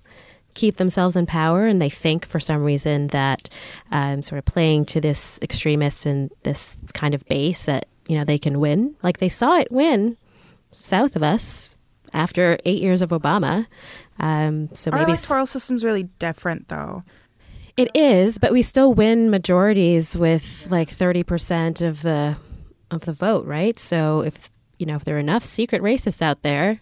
keep 0.55 0.77
themselves 0.77 1.17
in 1.17 1.27
power, 1.27 1.67
and 1.67 1.81
they 1.81 1.89
think 1.89 2.27
for 2.27 2.41
some 2.41 2.63
reason 2.63 3.09
that 3.09 3.49
um, 3.91 4.23
sort 4.23 4.39
of 4.39 4.45
playing 4.45 4.85
to 4.87 5.01
this 5.01 5.39
extremist 5.43 6.07
and 6.07 6.31
this 6.43 6.77
kind 6.93 7.15
of 7.15 7.25
base 7.27 7.65
that 7.65 7.87
you 8.09 8.19
know 8.19 8.25
they 8.25 8.39
can 8.39 8.61
win. 8.61 8.95
Like 9.03 9.19
they 9.19 9.29
saw 9.29 9.59
it 9.59 9.71
win 9.73 10.17
south 10.71 11.17
of 11.17 11.23
us 11.23 11.77
after 12.13 12.59
eight 12.65 12.83
years 12.83 13.03
of 13.03 13.11
Obama. 13.11 13.67
Um, 14.19 14.69
so 14.75 14.91
Our 14.91 14.99
maybe 14.99 15.13
electoral 15.13 15.47
system's 15.47 15.85
really 15.85 16.05
different, 16.19 16.69
though. 16.69 17.03
It 17.77 17.91
is, 17.95 18.39
but 18.39 18.53
we 18.53 18.63
still 18.63 18.93
win 18.93 19.31
majorities 19.31 20.17
with 20.17 20.67
like 20.71 20.89
30% 20.89 21.87
of 21.87 22.03
the 22.03 22.37
of 22.91 23.07
the 23.07 23.13
vote, 23.13 23.47
right? 23.47 23.79
So 23.79 24.21
if 24.21 24.51
you 24.79 24.87
know, 24.87 24.97
if 24.97 25.05
there 25.05 25.17
are 25.17 25.21
enough 25.21 25.45
secret 25.45 25.81
racists 25.81 26.21
out 26.21 26.43
there, 26.43 26.81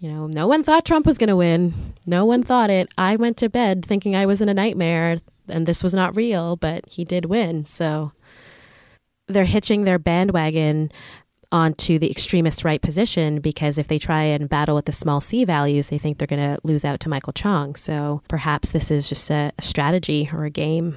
you 0.00 0.10
know, 0.10 0.26
no 0.26 0.48
one 0.48 0.64
thought 0.64 0.84
Trump 0.84 1.06
was 1.06 1.18
going 1.18 1.28
to 1.28 1.36
win. 1.36 1.94
No 2.06 2.24
one 2.24 2.42
thought 2.42 2.70
it. 2.70 2.88
I 2.98 3.16
went 3.16 3.36
to 3.38 3.48
bed 3.48 3.84
thinking 3.84 4.16
I 4.16 4.26
was 4.26 4.42
in 4.42 4.48
a 4.48 4.54
nightmare 4.54 5.18
and 5.48 5.66
this 5.66 5.82
was 5.82 5.94
not 5.94 6.16
real, 6.16 6.56
but 6.56 6.84
he 6.88 7.04
did 7.04 7.26
win. 7.26 7.64
So 7.64 8.12
they're 9.28 9.44
hitching 9.44 9.84
their 9.84 9.98
bandwagon 9.98 10.90
onto 11.52 11.98
the 11.98 12.10
extremist 12.10 12.64
right 12.64 12.80
position 12.80 13.40
because 13.40 13.78
if 13.78 13.86
they 13.86 13.98
try 13.98 14.22
and 14.22 14.48
battle 14.48 14.74
with 14.74 14.86
the 14.86 14.92
small 14.92 15.20
c 15.20 15.44
values, 15.44 15.88
they 15.88 15.98
think 15.98 16.18
they're 16.18 16.26
going 16.26 16.56
to 16.56 16.58
lose 16.64 16.84
out 16.84 16.98
to 17.00 17.08
Michael 17.08 17.32
Chong. 17.32 17.76
So 17.76 18.22
perhaps 18.26 18.70
this 18.70 18.90
is 18.90 19.08
just 19.08 19.30
a, 19.30 19.52
a 19.58 19.62
strategy 19.62 20.28
or 20.32 20.44
a 20.44 20.50
game. 20.50 20.96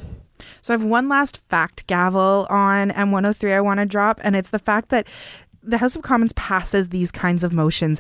So 0.62 0.74
I 0.74 0.78
have 0.78 0.88
one 0.88 1.08
last 1.08 1.38
fact 1.50 1.86
gavel 1.88 2.48
on 2.50 2.92
M103 2.92 3.54
I 3.54 3.62
want 3.62 3.80
to 3.80 3.86
drop, 3.86 4.20
and 4.24 4.36
it's 4.36 4.50
the 4.50 4.60
fact 4.60 4.90
that 4.90 5.08
the 5.62 5.78
House 5.78 5.96
of 5.96 6.02
Commons 6.02 6.34
passes 6.34 6.90
these 6.90 7.12
kinds 7.12 7.44
of 7.44 7.52
motions 7.52 8.00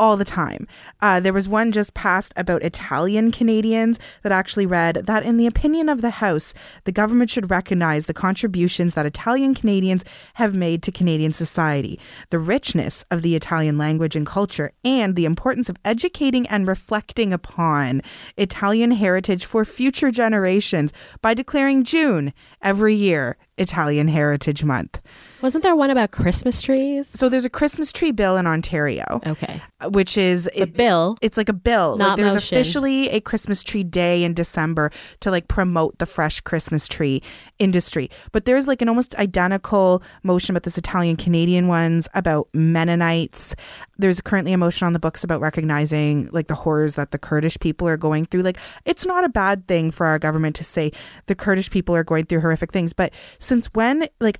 all 0.00 0.16
the 0.16 0.24
time. 0.24 0.66
Uh, 1.02 1.20
there 1.20 1.34
was 1.34 1.46
one 1.46 1.70
just 1.70 1.92
passed 1.92 2.32
about 2.34 2.62
Italian 2.62 3.30
Canadians 3.30 3.98
that 4.22 4.32
actually 4.32 4.64
read 4.64 5.02
that, 5.04 5.24
in 5.24 5.36
the 5.36 5.46
opinion 5.46 5.90
of 5.90 6.00
the 6.00 6.10
House, 6.10 6.54
the 6.84 6.90
government 6.90 7.28
should 7.28 7.50
recognize 7.50 8.06
the 8.06 8.14
contributions 8.14 8.94
that 8.94 9.04
Italian 9.04 9.54
Canadians 9.54 10.02
have 10.34 10.54
made 10.54 10.82
to 10.82 10.90
Canadian 10.90 11.34
society, 11.34 12.00
the 12.30 12.38
richness 12.38 13.04
of 13.10 13.20
the 13.20 13.36
Italian 13.36 13.76
language 13.76 14.16
and 14.16 14.26
culture, 14.26 14.72
and 14.82 15.16
the 15.16 15.26
importance 15.26 15.68
of 15.68 15.76
educating 15.84 16.46
and 16.46 16.66
reflecting 16.66 17.30
upon 17.30 18.00
Italian 18.38 18.92
heritage 18.92 19.44
for 19.44 19.66
future 19.66 20.10
generations 20.10 20.94
by 21.20 21.34
declaring 21.34 21.84
June 21.84 22.32
every 22.62 22.94
year 22.94 23.36
Italian 23.58 24.08
Heritage 24.08 24.64
Month. 24.64 25.00
Wasn't 25.42 25.62
there 25.62 25.74
one 25.74 25.90
about 25.90 26.10
Christmas 26.10 26.60
trees? 26.60 27.08
So 27.08 27.28
there's 27.28 27.46
a 27.46 27.50
Christmas 27.50 27.92
tree 27.92 28.12
bill 28.12 28.36
in 28.36 28.46
Ontario. 28.46 29.20
Okay. 29.26 29.62
Uh, 29.80 29.88
which 29.88 30.18
is 30.18 30.50
a 30.54 30.66
bill. 30.66 31.16
It's 31.22 31.38
like 31.38 31.48
a 31.48 31.54
bill. 31.54 31.96
Not 31.96 32.10
like 32.10 32.16
there's 32.18 32.34
motion. 32.34 32.58
officially 32.58 33.08
a 33.08 33.20
Christmas 33.20 33.62
tree 33.62 33.82
day 33.82 34.22
in 34.22 34.34
December 34.34 34.90
to 35.20 35.30
like 35.30 35.48
promote 35.48 35.98
the 35.98 36.04
fresh 36.04 36.40
Christmas 36.42 36.86
tree 36.86 37.22
industry. 37.58 38.10
But 38.32 38.44
there's 38.44 38.68
like 38.68 38.82
an 38.82 38.88
almost 38.88 39.14
identical 39.16 40.02
motion 40.22 40.54
about 40.54 40.64
this 40.64 40.76
Italian 40.76 41.16
Canadian 41.16 41.68
ones 41.68 42.06
about 42.12 42.48
Mennonites. 42.52 43.54
There's 43.96 44.20
currently 44.20 44.52
a 44.52 44.58
motion 44.58 44.86
on 44.86 44.92
the 44.92 44.98
books 44.98 45.24
about 45.24 45.40
recognizing 45.40 46.28
like 46.32 46.48
the 46.48 46.54
horrors 46.54 46.96
that 46.96 47.12
the 47.12 47.18
Kurdish 47.18 47.58
people 47.60 47.88
are 47.88 47.96
going 47.96 48.26
through. 48.26 48.42
Like 48.42 48.58
it's 48.84 49.06
not 49.06 49.24
a 49.24 49.28
bad 49.30 49.66
thing 49.66 49.90
for 49.90 50.06
our 50.06 50.18
government 50.18 50.54
to 50.56 50.64
say 50.64 50.92
the 51.26 51.34
Kurdish 51.34 51.70
people 51.70 51.96
are 51.96 52.04
going 52.04 52.26
through 52.26 52.40
horrific 52.40 52.72
things, 52.72 52.92
but 52.92 53.12
since 53.50 53.66
when 53.74 54.08
like 54.20 54.38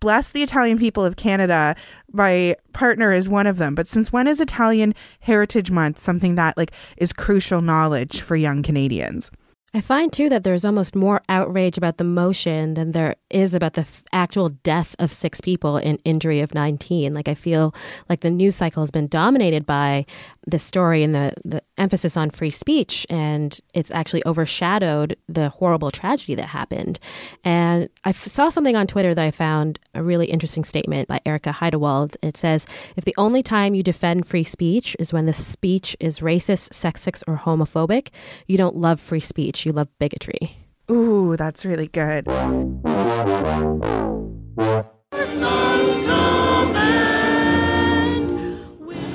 bless 0.00 0.32
the 0.32 0.42
Italian 0.42 0.78
people 0.78 1.04
of 1.04 1.14
Canada. 1.16 1.76
My 2.12 2.56
partner 2.72 3.12
is 3.12 3.26
one 3.28 3.46
of 3.46 3.56
them. 3.56 3.74
But 3.74 3.88
since 3.88 4.12
when 4.12 4.26
is 4.26 4.40
Italian 4.40 4.94
Heritage 5.20 5.70
Month 5.70 6.00
something 6.00 6.34
that 6.34 6.58
like 6.58 6.72
is 6.98 7.12
crucial 7.12 7.62
knowledge 7.62 8.20
for 8.20 8.34
young 8.34 8.62
Canadians? 8.62 9.30
I 9.76 9.80
find 9.80 10.12
too 10.12 10.28
that 10.28 10.44
there's 10.44 10.64
almost 10.64 10.94
more 10.94 11.20
outrage 11.28 11.76
about 11.76 11.96
the 11.98 12.04
motion 12.04 12.74
than 12.74 12.92
there 12.92 13.16
is 13.28 13.54
about 13.54 13.72
the 13.72 13.80
f- 13.80 14.04
actual 14.12 14.50
death 14.50 14.94
of 15.00 15.10
six 15.10 15.40
people 15.40 15.78
and 15.78 16.00
injury 16.04 16.40
of 16.40 16.54
19. 16.54 17.12
Like, 17.12 17.26
I 17.26 17.34
feel 17.34 17.74
like 18.08 18.20
the 18.20 18.30
news 18.30 18.54
cycle 18.54 18.82
has 18.82 18.92
been 18.92 19.08
dominated 19.08 19.66
by 19.66 20.06
the 20.46 20.58
story 20.58 21.02
and 21.02 21.14
the, 21.14 21.32
the 21.44 21.62
emphasis 21.78 22.16
on 22.16 22.30
free 22.30 22.50
speech, 22.50 23.06
and 23.10 23.58
it's 23.72 23.90
actually 23.90 24.22
overshadowed 24.26 25.16
the 25.28 25.48
horrible 25.48 25.90
tragedy 25.90 26.34
that 26.34 26.46
happened. 26.46 26.98
And 27.44 27.88
I 28.04 28.10
f- 28.10 28.28
saw 28.28 28.48
something 28.48 28.76
on 28.76 28.86
Twitter 28.86 29.14
that 29.14 29.24
I 29.24 29.30
found 29.30 29.78
a 29.94 30.02
really 30.02 30.26
interesting 30.26 30.64
statement 30.64 31.08
by 31.08 31.20
Erica 31.24 31.52
Heidewald. 31.52 32.16
It 32.22 32.36
says, 32.36 32.66
If 32.96 33.04
the 33.04 33.14
only 33.16 33.42
time 33.42 33.74
you 33.74 33.82
defend 33.82 34.26
free 34.26 34.44
speech 34.44 34.96
is 34.98 35.12
when 35.12 35.26
the 35.26 35.32
speech 35.32 35.96
is 36.00 36.20
racist, 36.20 36.70
sexist, 36.70 37.22
or 37.26 37.36
homophobic, 37.36 38.10
you 38.46 38.56
don't 38.56 38.76
love 38.76 39.00
free 39.00 39.20
speech, 39.20 39.64
you 39.64 39.72
love 39.72 39.88
bigotry. 39.98 40.58
Ooh, 40.90 41.36
that's 41.36 41.64
really 41.64 41.88
good. 41.88 42.26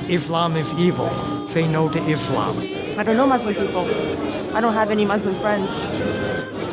Islam 0.10 0.58
is 0.58 0.74
evil. 0.74 1.10
Say 1.48 1.68
no 1.68 1.88
to 1.90 2.00
Islam. 2.10 2.58
I 2.98 3.04
don't 3.04 3.16
know 3.16 3.28
Muslim 3.28 3.54
people. 3.54 3.86
I 4.56 4.60
don't 4.60 4.74
have 4.74 4.90
any 4.90 5.06
Muslim 5.06 5.36
friends. 5.36 5.72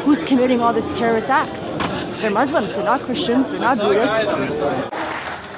Who's 0.01 0.25
committing 0.25 0.63
all 0.63 0.73
these 0.73 0.87
terrorist 0.97 1.29
acts? 1.29 1.75
They're 2.21 2.31
Muslims, 2.31 2.75
they're 2.75 2.85
not 2.85 3.03
Christians, 3.03 3.51
they're 3.51 3.61
not 3.61 3.77
Buddhists. 3.77 4.33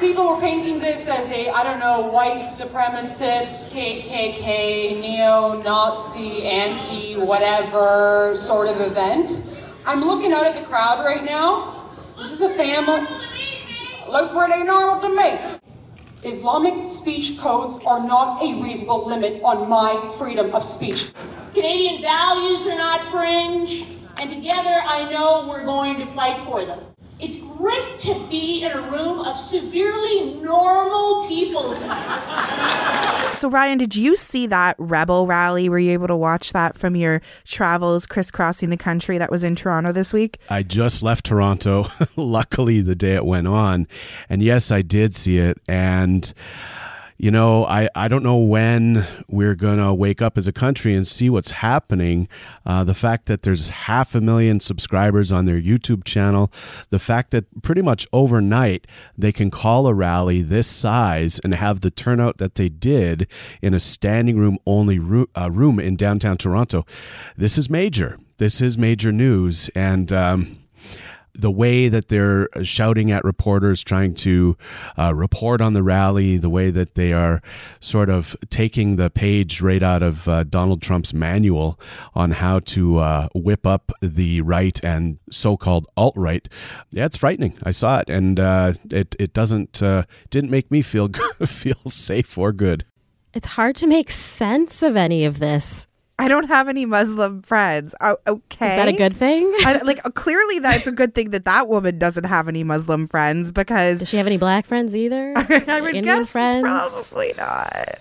People 0.00 0.28
were 0.28 0.40
painting 0.40 0.80
this 0.80 1.06
as 1.06 1.30
a, 1.30 1.50
I 1.50 1.62
don't 1.62 1.78
know, 1.78 2.00
white 2.00 2.42
supremacist, 2.42 3.68
KKK, 3.70 5.00
neo 5.00 5.62
Nazi, 5.62 6.44
anti 6.46 7.16
whatever 7.16 8.32
sort 8.34 8.68
of 8.68 8.80
event. 8.80 9.56
I'm 9.86 10.00
looking 10.00 10.32
out 10.32 10.46
at 10.46 10.56
the 10.56 10.62
crowd 10.62 11.04
right 11.04 11.24
now. 11.24 11.92
This 12.16 12.32
is 12.32 12.40
a 12.40 12.50
family. 12.50 13.06
Looks 14.08 14.30
pretty 14.30 14.64
normal 14.64 15.00
to 15.00 15.08
me. 15.08 15.58
Islamic 16.24 16.84
speech 16.84 17.38
codes 17.38 17.78
are 17.86 18.04
not 18.04 18.42
a 18.42 18.60
reasonable 18.60 19.06
limit 19.06 19.40
on 19.44 19.68
my 19.68 20.12
freedom 20.18 20.52
of 20.52 20.64
speech. 20.64 21.12
Canadian 21.54 22.02
values 22.02 22.66
are 22.66 22.76
not 22.76 23.04
fringe, 23.04 23.86
and 24.16 24.28
together 24.28 24.82
I 24.84 25.08
know 25.12 25.46
we're 25.48 25.64
going 25.64 25.98
to 26.00 26.06
fight 26.14 26.44
for 26.44 26.64
them. 26.64 26.80
It's 27.20 27.36
great 27.36 27.98
to 28.00 28.28
be 28.28 28.62
in 28.62 28.70
a 28.70 28.90
room 28.90 29.20
of 29.20 29.36
severely 29.36 30.34
normal 30.34 31.26
people 31.26 31.74
tonight. 31.74 33.32
So, 33.34 33.50
Ryan, 33.50 33.78
did 33.78 33.96
you 33.96 34.14
see 34.14 34.46
that 34.46 34.76
Rebel 34.78 35.26
rally? 35.26 35.68
Were 35.68 35.78
you 35.80 35.92
able 35.92 36.06
to 36.06 36.16
watch 36.16 36.52
that 36.52 36.76
from 36.76 36.94
your 36.94 37.20
travels 37.44 38.06
crisscrossing 38.06 38.70
the 38.70 38.76
country 38.76 39.18
that 39.18 39.32
was 39.32 39.42
in 39.42 39.56
Toronto 39.56 39.90
this 39.90 40.12
week? 40.12 40.38
I 40.48 40.62
just 40.62 41.02
left 41.02 41.26
Toronto, 41.26 41.86
luckily, 42.16 42.80
the 42.82 42.94
day 42.94 43.14
it 43.14 43.24
went 43.24 43.48
on. 43.48 43.88
And 44.28 44.40
yes, 44.40 44.70
I 44.70 44.82
did 44.82 45.14
see 45.14 45.38
it. 45.38 45.58
And 45.68 46.32
you 47.18 47.32
know, 47.32 47.64
I, 47.64 47.88
I 47.96 48.06
don't 48.06 48.22
know 48.22 48.36
when 48.38 49.04
we're 49.26 49.56
going 49.56 49.78
to 49.78 49.92
wake 49.92 50.22
up 50.22 50.38
as 50.38 50.46
a 50.46 50.52
country 50.52 50.94
and 50.94 51.04
see 51.04 51.28
what's 51.28 51.50
happening. 51.50 52.28
Uh, 52.64 52.84
the 52.84 52.94
fact 52.94 53.26
that 53.26 53.42
there's 53.42 53.70
half 53.70 54.14
a 54.14 54.20
million 54.20 54.60
subscribers 54.60 55.32
on 55.32 55.44
their 55.44 55.60
YouTube 55.60 56.04
channel, 56.04 56.52
the 56.90 57.00
fact 57.00 57.32
that 57.32 57.44
pretty 57.60 57.82
much 57.82 58.06
overnight 58.12 58.86
they 59.16 59.32
can 59.32 59.50
call 59.50 59.88
a 59.88 59.94
rally 59.94 60.42
this 60.42 60.68
size 60.68 61.40
and 61.42 61.56
have 61.56 61.80
the 61.80 61.90
turnout 61.90 62.38
that 62.38 62.54
they 62.54 62.68
did 62.68 63.26
in 63.60 63.74
a 63.74 63.80
standing 63.80 64.38
room 64.38 64.56
only 64.64 65.00
ro- 65.00 65.26
uh, 65.36 65.50
room 65.50 65.80
in 65.80 65.96
downtown 65.96 66.36
Toronto. 66.36 66.86
This 67.36 67.58
is 67.58 67.68
major. 67.68 68.20
This 68.36 68.60
is 68.60 68.78
major 68.78 69.10
news. 69.10 69.70
And, 69.74 70.12
um, 70.12 70.58
the 71.38 71.50
way 71.50 71.88
that 71.88 72.08
they're 72.08 72.48
shouting 72.62 73.10
at 73.10 73.24
reporters, 73.24 73.82
trying 73.82 74.14
to 74.14 74.56
uh, 74.98 75.14
report 75.14 75.60
on 75.60 75.72
the 75.72 75.82
rally, 75.82 76.36
the 76.36 76.50
way 76.50 76.70
that 76.70 76.94
they 76.94 77.12
are 77.12 77.40
sort 77.80 78.10
of 78.10 78.36
taking 78.50 78.96
the 78.96 79.08
page 79.08 79.60
right 79.60 79.82
out 79.82 80.02
of 80.02 80.28
uh, 80.28 80.44
Donald 80.44 80.82
Trump's 80.82 81.14
manual 81.14 81.78
on 82.14 82.32
how 82.32 82.58
to 82.60 82.98
uh, 82.98 83.28
whip 83.34 83.66
up 83.66 83.92
the 84.00 84.42
right 84.42 84.82
and 84.84 85.18
so-called 85.30 85.86
alt-right. 85.96 86.48
Yeah, 86.90 87.06
it's 87.06 87.16
frightening. 87.16 87.56
I 87.62 87.70
saw 87.70 88.00
it, 88.00 88.08
and 88.08 88.38
uh, 88.38 88.74
it 88.90 89.14
it 89.18 89.32
doesn't 89.32 89.82
uh, 89.82 90.04
didn't 90.30 90.50
make 90.50 90.70
me 90.70 90.82
feel 90.82 91.08
good, 91.08 91.48
feel 91.48 91.82
safe 91.86 92.36
or 92.36 92.52
good. 92.52 92.84
It's 93.34 93.46
hard 93.46 93.76
to 93.76 93.86
make 93.86 94.10
sense 94.10 94.82
of 94.82 94.96
any 94.96 95.24
of 95.24 95.38
this. 95.38 95.87
I 96.20 96.26
don't 96.26 96.48
have 96.48 96.68
any 96.68 96.84
Muslim 96.84 97.42
friends. 97.42 97.94
Oh, 98.00 98.16
okay. 98.26 98.70
Is 98.70 98.76
that 98.76 98.88
a 98.88 98.92
good 98.92 99.14
thing? 99.14 99.50
I, 99.60 99.78
like 99.84 100.02
clearly 100.14 100.58
that's 100.58 100.86
a 100.86 100.92
good 100.92 101.14
thing 101.14 101.30
that 101.30 101.44
that 101.44 101.68
woman 101.68 101.98
doesn't 101.98 102.24
have 102.24 102.48
any 102.48 102.64
Muslim 102.64 103.06
friends 103.06 103.52
because 103.52 104.00
Does 104.00 104.08
she 104.08 104.16
have 104.16 104.26
any 104.26 104.36
black 104.36 104.66
friends 104.66 104.96
either? 104.96 105.32
I 105.36 105.80
would 105.80 105.94
Indian 105.94 106.04
guess 106.04 106.32
friends? 106.32 106.62
probably 106.62 107.32
not. 107.36 108.00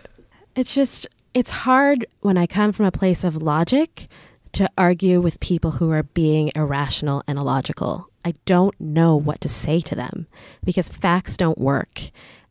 It's 0.55 0.73
just 0.73 1.07
it's 1.33 1.51
hard 1.51 2.07
when 2.21 2.37
I 2.37 2.47
come 2.47 2.71
from 2.71 2.87
a 2.87 2.91
place 2.91 3.23
of 3.23 3.43
logic 3.43 4.07
to 4.53 4.69
argue 4.77 5.21
with 5.21 5.39
people 5.39 5.71
who 5.71 5.91
are 5.91 6.03
being 6.03 6.51
irrational 6.55 7.21
and 7.27 7.37
illogical. 7.37 8.09
I 8.25 8.33
don't 8.45 8.79
know 8.81 9.15
what 9.15 9.41
to 9.41 9.49
say 9.49 9.79
to 9.81 9.93
them 9.93 10.25
because 10.63 10.89
facts 10.89 11.37
don't 11.37 11.59
work. 11.59 12.01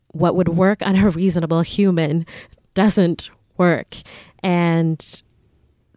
What 0.07 0.35
would 0.35 0.47
work 0.49 0.81
on 0.81 0.95
a 0.95 1.09
reasonable 1.09 1.61
human 1.61 2.25
doesn't 2.73 3.29
work. 3.57 3.97
And 4.41 5.23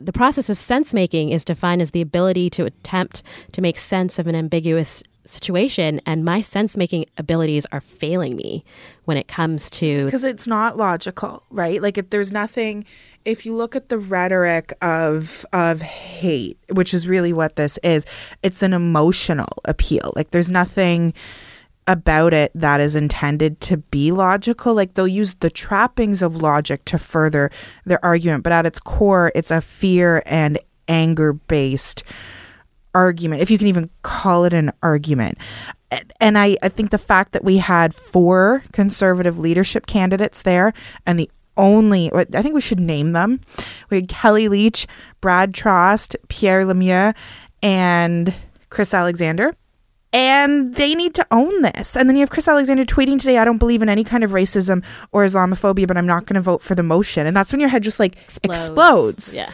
the 0.00 0.12
process 0.12 0.48
of 0.48 0.58
sense 0.58 0.94
making 0.94 1.30
is 1.30 1.44
defined 1.44 1.82
as 1.82 1.90
the 1.90 2.00
ability 2.00 2.50
to 2.50 2.64
attempt 2.64 3.22
to 3.52 3.60
make 3.60 3.76
sense 3.76 4.18
of 4.18 4.26
an 4.26 4.34
ambiguous 4.34 5.02
situation 5.26 6.00
and 6.06 6.24
my 6.24 6.40
sense 6.40 6.76
making 6.76 7.04
abilities 7.16 7.66
are 7.72 7.80
failing 7.80 8.34
me 8.34 8.64
when 9.04 9.16
it 9.16 9.28
comes 9.28 9.70
to 9.70 10.06
because 10.06 10.24
it's 10.24 10.46
not 10.46 10.76
logical 10.76 11.44
right? 11.50 11.80
Like 11.82 11.98
if 11.98 12.10
there's 12.10 12.32
nothing 12.32 12.84
if 13.24 13.44
you 13.46 13.54
look 13.54 13.76
at 13.76 13.90
the 13.90 13.98
rhetoric 13.98 14.72
of 14.82 15.44
of 15.52 15.82
hate 15.82 16.58
which 16.72 16.94
is 16.94 17.06
really 17.06 17.32
what 17.32 17.56
this 17.56 17.78
is 17.84 18.06
it's 18.42 18.62
an 18.62 18.72
emotional 18.72 19.48
appeal. 19.66 20.12
Like 20.16 20.30
there's 20.30 20.50
nothing 20.50 21.14
about 21.86 22.32
it 22.32 22.52
that 22.54 22.80
is 22.80 22.94
intended 22.94 23.60
to 23.60 23.76
be 23.76 24.12
logical 24.12 24.74
like 24.74 24.94
they'll 24.94 25.08
use 25.08 25.34
the 25.40 25.50
trappings 25.50 26.22
of 26.22 26.36
logic 26.36 26.84
to 26.84 26.98
further 26.98 27.50
their 27.84 28.04
argument 28.04 28.44
but 28.44 28.52
at 28.52 28.66
its 28.66 28.78
core 28.78 29.32
it's 29.34 29.50
a 29.50 29.60
fear 29.60 30.22
and 30.26 30.58
anger 30.88 31.32
based 31.32 32.04
argument, 32.94 33.42
if 33.42 33.50
you 33.50 33.58
can 33.58 33.66
even 33.66 33.90
call 34.02 34.44
it 34.44 34.52
an 34.52 34.72
argument. 34.82 35.38
And 36.20 36.38
I, 36.38 36.56
I 36.62 36.68
think 36.68 36.90
the 36.90 36.98
fact 36.98 37.32
that 37.32 37.44
we 37.44 37.58
had 37.58 37.94
four 37.94 38.62
conservative 38.72 39.38
leadership 39.38 39.86
candidates 39.86 40.42
there 40.42 40.72
and 41.06 41.18
the 41.18 41.30
only, 41.56 42.10
I 42.12 42.42
think 42.42 42.54
we 42.54 42.60
should 42.60 42.80
name 42.80 43.12
them. 43.12 43.40
We 43.90 43.98
had 43.98 44.08
Kellie 44.08 44.48
Leitch, 44.48 44.86
Brad 45.20 45.52
Trost, 45.52 46.16
Pierre 46.28 46.64
Lemieux, 46.64 47.14
and 47.62 48.34
Chris 48.70 48.94
Alexander. 48.94 49.54
And 50.12 50.74
they 50.74 50.94
need 50.94 51.14
to 51.14 51.26
own 51.30 51.62
this. 51.62 51.96
And 51.96 52.08
then 52.08 52.16
you 52.16 52.20
have 52.20 52.30
Chris 52.30 52.48
Alexander 52.48 52.84
tweeting 52.84 53.18
today, 53.18 53.38
I 53.38 53.44
don't 53.44 53.58
believe 53.58 53.80
in 53.80 53.88
any 53.88 54.02
kind 54.02 54.24
of 54.24 54.32
racism 54.32 54.84
or 55.12 55.24
Islamophobia, 55.24 55.86
but 55.86 55.96
I'm 55.96 56.06
not 56.06 56.26
going 56.26 56.34
to 56.34 56.40
vote 56.40 56.62
for 56.62 56.74
the 56.74 56.82
motion. 56.82 57.26
And 57.26 57.36
that's 57.36 57.52
when 57.52 57.60
your 57.60 57.68
head 57.68 57.82
just 57.82 58.00
like 58.00 58.16
explodes. 58.42 58.48
explodes. 58.48 59.36
Yeah 59.36 59.52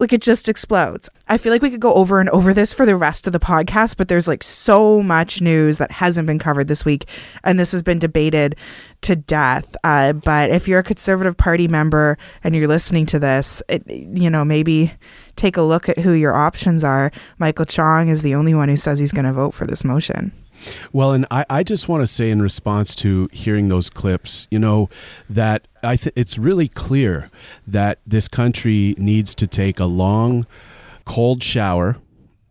like 0.00 0.12
it 0.12 0.22
just 0.22 0.48
explodes. 0.48 1.08
I 1.28 1.38
feel 1.38 1.52
like 1.52 1.62
we 1.62 1.70
could 1.70 1.80
go 1.80 1.94
over 1.94 2.20
and 2.20 2.28
over 2.30 2.52
this 2.52 2.72
for 2.72 2.84
the 2.84 2.96
rest 2.96 3.26
of 3.26 3.32
the 3.32 3.38
podcast, 3.38 3.96
but 3.96 4.08
there's 4.08 4.26
like 4.26 4.42
so 4.42 5.02
much 5.02 5.40
news 5.40 5.78
that 5.78 5.92
hasn't 5.92 6.26
been 6.26 6.38
covered 6.38 6.68
this 6.68 6.84
week, 6.84 7.08
and 7.44 7.58
this 7.58 7.72
has 7.72 7.82
been 7.82 7.98
debated 7.98 8.56
to 9.02 9.16
death. 9.16 9.76
Uh, 9.84 10.12
but 10.12 10.50
if 10.50 10.66
you're 10.66 10.80
a 10.80 10.84
Conservative 10.84 11.36
Party 11.36 11.68
member 11.68 12.18
and 12.42 12.54
you're 12.54 12.68
listening 12.68 13.06
to 13.06 13.18
this, 13.18 13.62
it, 13.68 13.88
you 13.88 14.28
know, 14.28 14.44
maybe 14.44 14.92
take 15.36 15.56
a 15.56 15.62
look 15.62 15.88
at 15.88 15.98
who 15.98 16.12
your 16.12 16.34
options 16.34 16.82
are. 16.82 17.12
Michael 17.38 17.66
Chong 17.66 18.08
is 18.08 18.22
the 18.22 18.34
only 18.34 18.54
one 18.54 18.68
who 18.68 18.76
says 18.76 18.98
he's 18.98 19.12
going 19.12 19.24
to 19.24 19.32
vote 19.32 19.54
for 19.54 19.66
this 19.66 19.84
motion. 19.84 20.32
Well, 20.92 21.12
and 21.12 21.26
I, 21.30 21.44
I 21.50 21.62
just 21.62 21.88
want 21.88 22.02
to 22.02 22.06
say 22.06 22.30
in 22.30 22.40
response 22.40 22.94
to 22.96 23.28
hearing 23.32 23.68
those 23.68 23.90
clips, 23.90 24.46
you 24.50 24.58
know, 24.58 24.88
that 25.28 25.68
I 25.82 25.96
th- 25.96 26.12
it's 26.16 26.38
really 26.38 26.68
clear 26.68 27.30
that 27.66 27.98
this 28.06 28.28
country 28.28 28.94
needs 28.98 29.34
to 29.36 29.46
take 29.46 29.78
a 29.78 29.86
long, 29.86 30.46
cold 31.04 31.42
shower. 31.42 31.96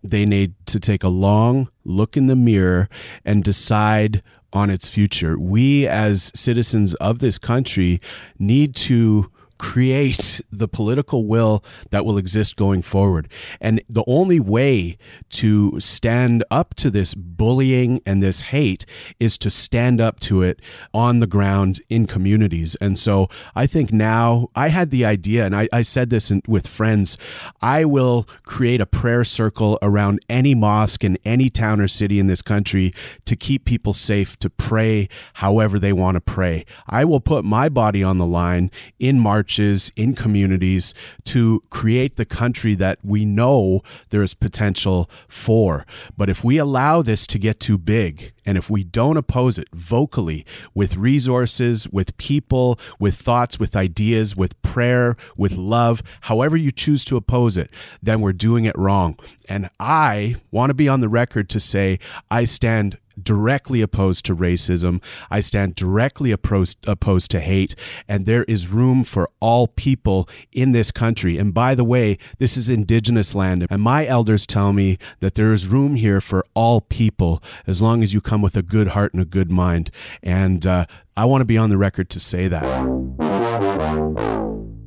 They 0.04 0.26
need 0.26 0.54
to 0.68 0.80
take 0.80 1.04
a 1.04 1.10
long 1.10 1.70
look 1.86 2.18
in 2.18 2.28
the 2.28 2.36
mirror 2.36 2.90
and 3.24 3.44
decide 3.44 4.22
on 4.52 4.70
its 4.70 4.88
future. 4.88 5.38
We, 5.40 5.88
as 5.88 6.32
citizens 6.36 6.94
of 6.96 7.20
this 7.20 7.38
country, 7.38 8.00
need 8.38 8.76
to 8.76 9.32
create 9.64 10.42
the 10.52 10.68
political 10.68 11.26
will 11.26 11.64
that 11.90 12.04
will 12.04 12.18
exist 12.18 12.58
going 12.58 12.82
forward. 12.82 13.32
And 13.62 13.82
the 13.88 14.04
only 14.08 14.38
way 14.38 14.98
to 15.30 15.80
stand 15.80 16.44
up 16.52 16.76
to 16.76 16.90
this 16.90 17.16
bullying 17.16 18.02
and 18.06 18.22
this 18.22 18.42
hate 18.42 18.86
is 19.22 19.38
to 19.38 19.50
stand 19.50 20.02
up 20.02 20.20
to 20.20 20.44
it 20.44 20.60
on 20.94 21.22
the 21.22 21.28
ground 21.28 21.80
in 21.90 22.06
communities. 22.06 22.76
And 22.82 22.98
so 22.98 23.30
I 23.56 23.66
think 23.66 23.94
now 23.94 24.50
I 24.54 24.68
had 24.68 24.92
the 24.92 25.06
idea, 25.06 25.46
and 25.46 25.56
I, 25.56 25.70
I 25.72 25.82
said 25.82 26.10
this 26.10 26.30
in, 26.30 26.42
with 26.46 26.68
friends 26.68 27.18
I 27.62 27.86
will 27.86 28.28
create 28.44 28.82
a 28.82 28.86
prayer 28.86 29.24
circle 29.24 29.80
around 29.82 30.20
any 30.28 30.54
mosque 30.54 31.06
in 31.06 31.18
any 31.24 31.50
town 31.50 31.80
or 31.80 31.88
city 31.88 32.20
in 32.20 32.28
this 32.28 32.42
country 32.42 32.94
to 33.24 33.38
keep 33.38 33.64
people 33.64 33.94
safe 33.94 34.38
to 34.40 34.50
pray 34.50 35.08
however 35.36 35.80
they 35.80 35.94
want 35.94 36.16
to 36.16 36.22
pray. 36.22 36.66
I 36.86 37.06
will 37.06 37.22
put 37.22 37.46
my 37.46 37.70
body 37.70 38.04
on 38.04 38.18
the 38.18 38.26
line 38.26 38.70
in 39.00 39.20
March 39.20 39.53
churches, 39.54 39.92
in 39.96 40.16
communities 40.16 40.94
to 41.26 41.62
create 41.70 42.16
the 42.16 42.26
country 42.26 42.74
that 42.76 42.98
we 43.04 43.24
know 43.24 43.82
there 44.10 44.24
is 44.24 44.34
potential 44.34 45.10
for. 45.28 45.86
But 46.18 46.30
if 46.30 46.44
we 46.44 46.58
allow 46.58 47.02
this 47.02 47.28
to 47.28 47.38
get 47.38 47.60
too 47.60 47.78
big, 47.78 48.34
and 48.46 48.58
if 48.58 48.70
we 48.70 48.84
don't 48.84 49.18
oppose 49.18 49.58
it 49.58 49.68
vocally 49.74 50.46
with 50.74 50.98
resources, 50.98 51.88
with 51.90 52.18
people, 52.18 52.80
with 53.00 53.16
thoughts, 53.16 53.60
with 53.60 53.76
ideas, 53.76 54.36
with 54.36 54.60
prayer, 54.64 55.16
with 55.38 55.56
love, 55.56 56.02
however 56.22 56.58
you 56.58 56.72
choose 56.72 57.06
to 57.06 57.16
oppose 57.16 57.56
it, 57.56 57.70
then 58.02 58.22
we're 58.22 58.34
doing 58.34 58.66
it 58.66 58.78
wrong. 58.78 59.18
And 59.48 59.70
I 59.80 60.36
want 60.52 60.72
to 60.72 60.74
be 60.74 60.90
on 60.90 61.00
the 61.00 61.10
record 61.10 61.48
to 61.50 61.60
say 61.60 62.00
I 62.32 62.46
stand 62.46 62.98
directly 63.22 63.82
opposed 63.82 64.26
to 64.26 64.36
racism. 64.36 65.04
I 65.30 65.40
stand 65.40 65.76
directly 65.76 66.32
opposed, 66.32 66.78
opposed 66.88 67.32
to 67.32 67.40
hate. 67.40 67.76
And 68.08 68.26
there 68.26 68.44
is 68.46 68.70
room 68.70 69.04
for 69.04 69.30
all 69.40 69.68
people 69.68 70.28
in 70.52 70.72
this 70.72 70.92
country. 70.92 71.38
And 71.38 71.54
by 71.54 71.76
the 71.76 71.84
way, 71.84 72.18
this 72.38 72.58
is 72.58 72.70
indigenous 72.70 73.36
land. 73.36 73.68
And 73.70 73.82
my 73.82 74.06
elders 74.06 74.46
tell 74.46 74.74
me 74.74 74.98
that 75.20 75.36
there 75.36 75.54
is 75.54 75.68
room 75.68 75.96
here 75.96 76.22
for 76.22 76.44
all 76.54 76.82
people 76.82 77.42
as 77.68 77.82
long 77.82 78.04
as 78.04 78.14
you 78.14 78.22
come 78.22 78.42
with 78.42 78.58
a 78.58 78.64
good 78.64 78.90
heart 78.90 79.14
and 79.14 79.22
a 79.22 79.26
good 79.26 79.52
mind. 79.52 79.92
And 80.22 80.66
uh, 80.66 80.86
I 81.16 81.26
want 81.26 81.42
to 81.42 81.46
be 81.46 81.58
on 81.58 81.70
the 81.70 81.78
record 81.78 82.10
to 82.12 82.20
say 82.20 82.48
that. 82.48 82.64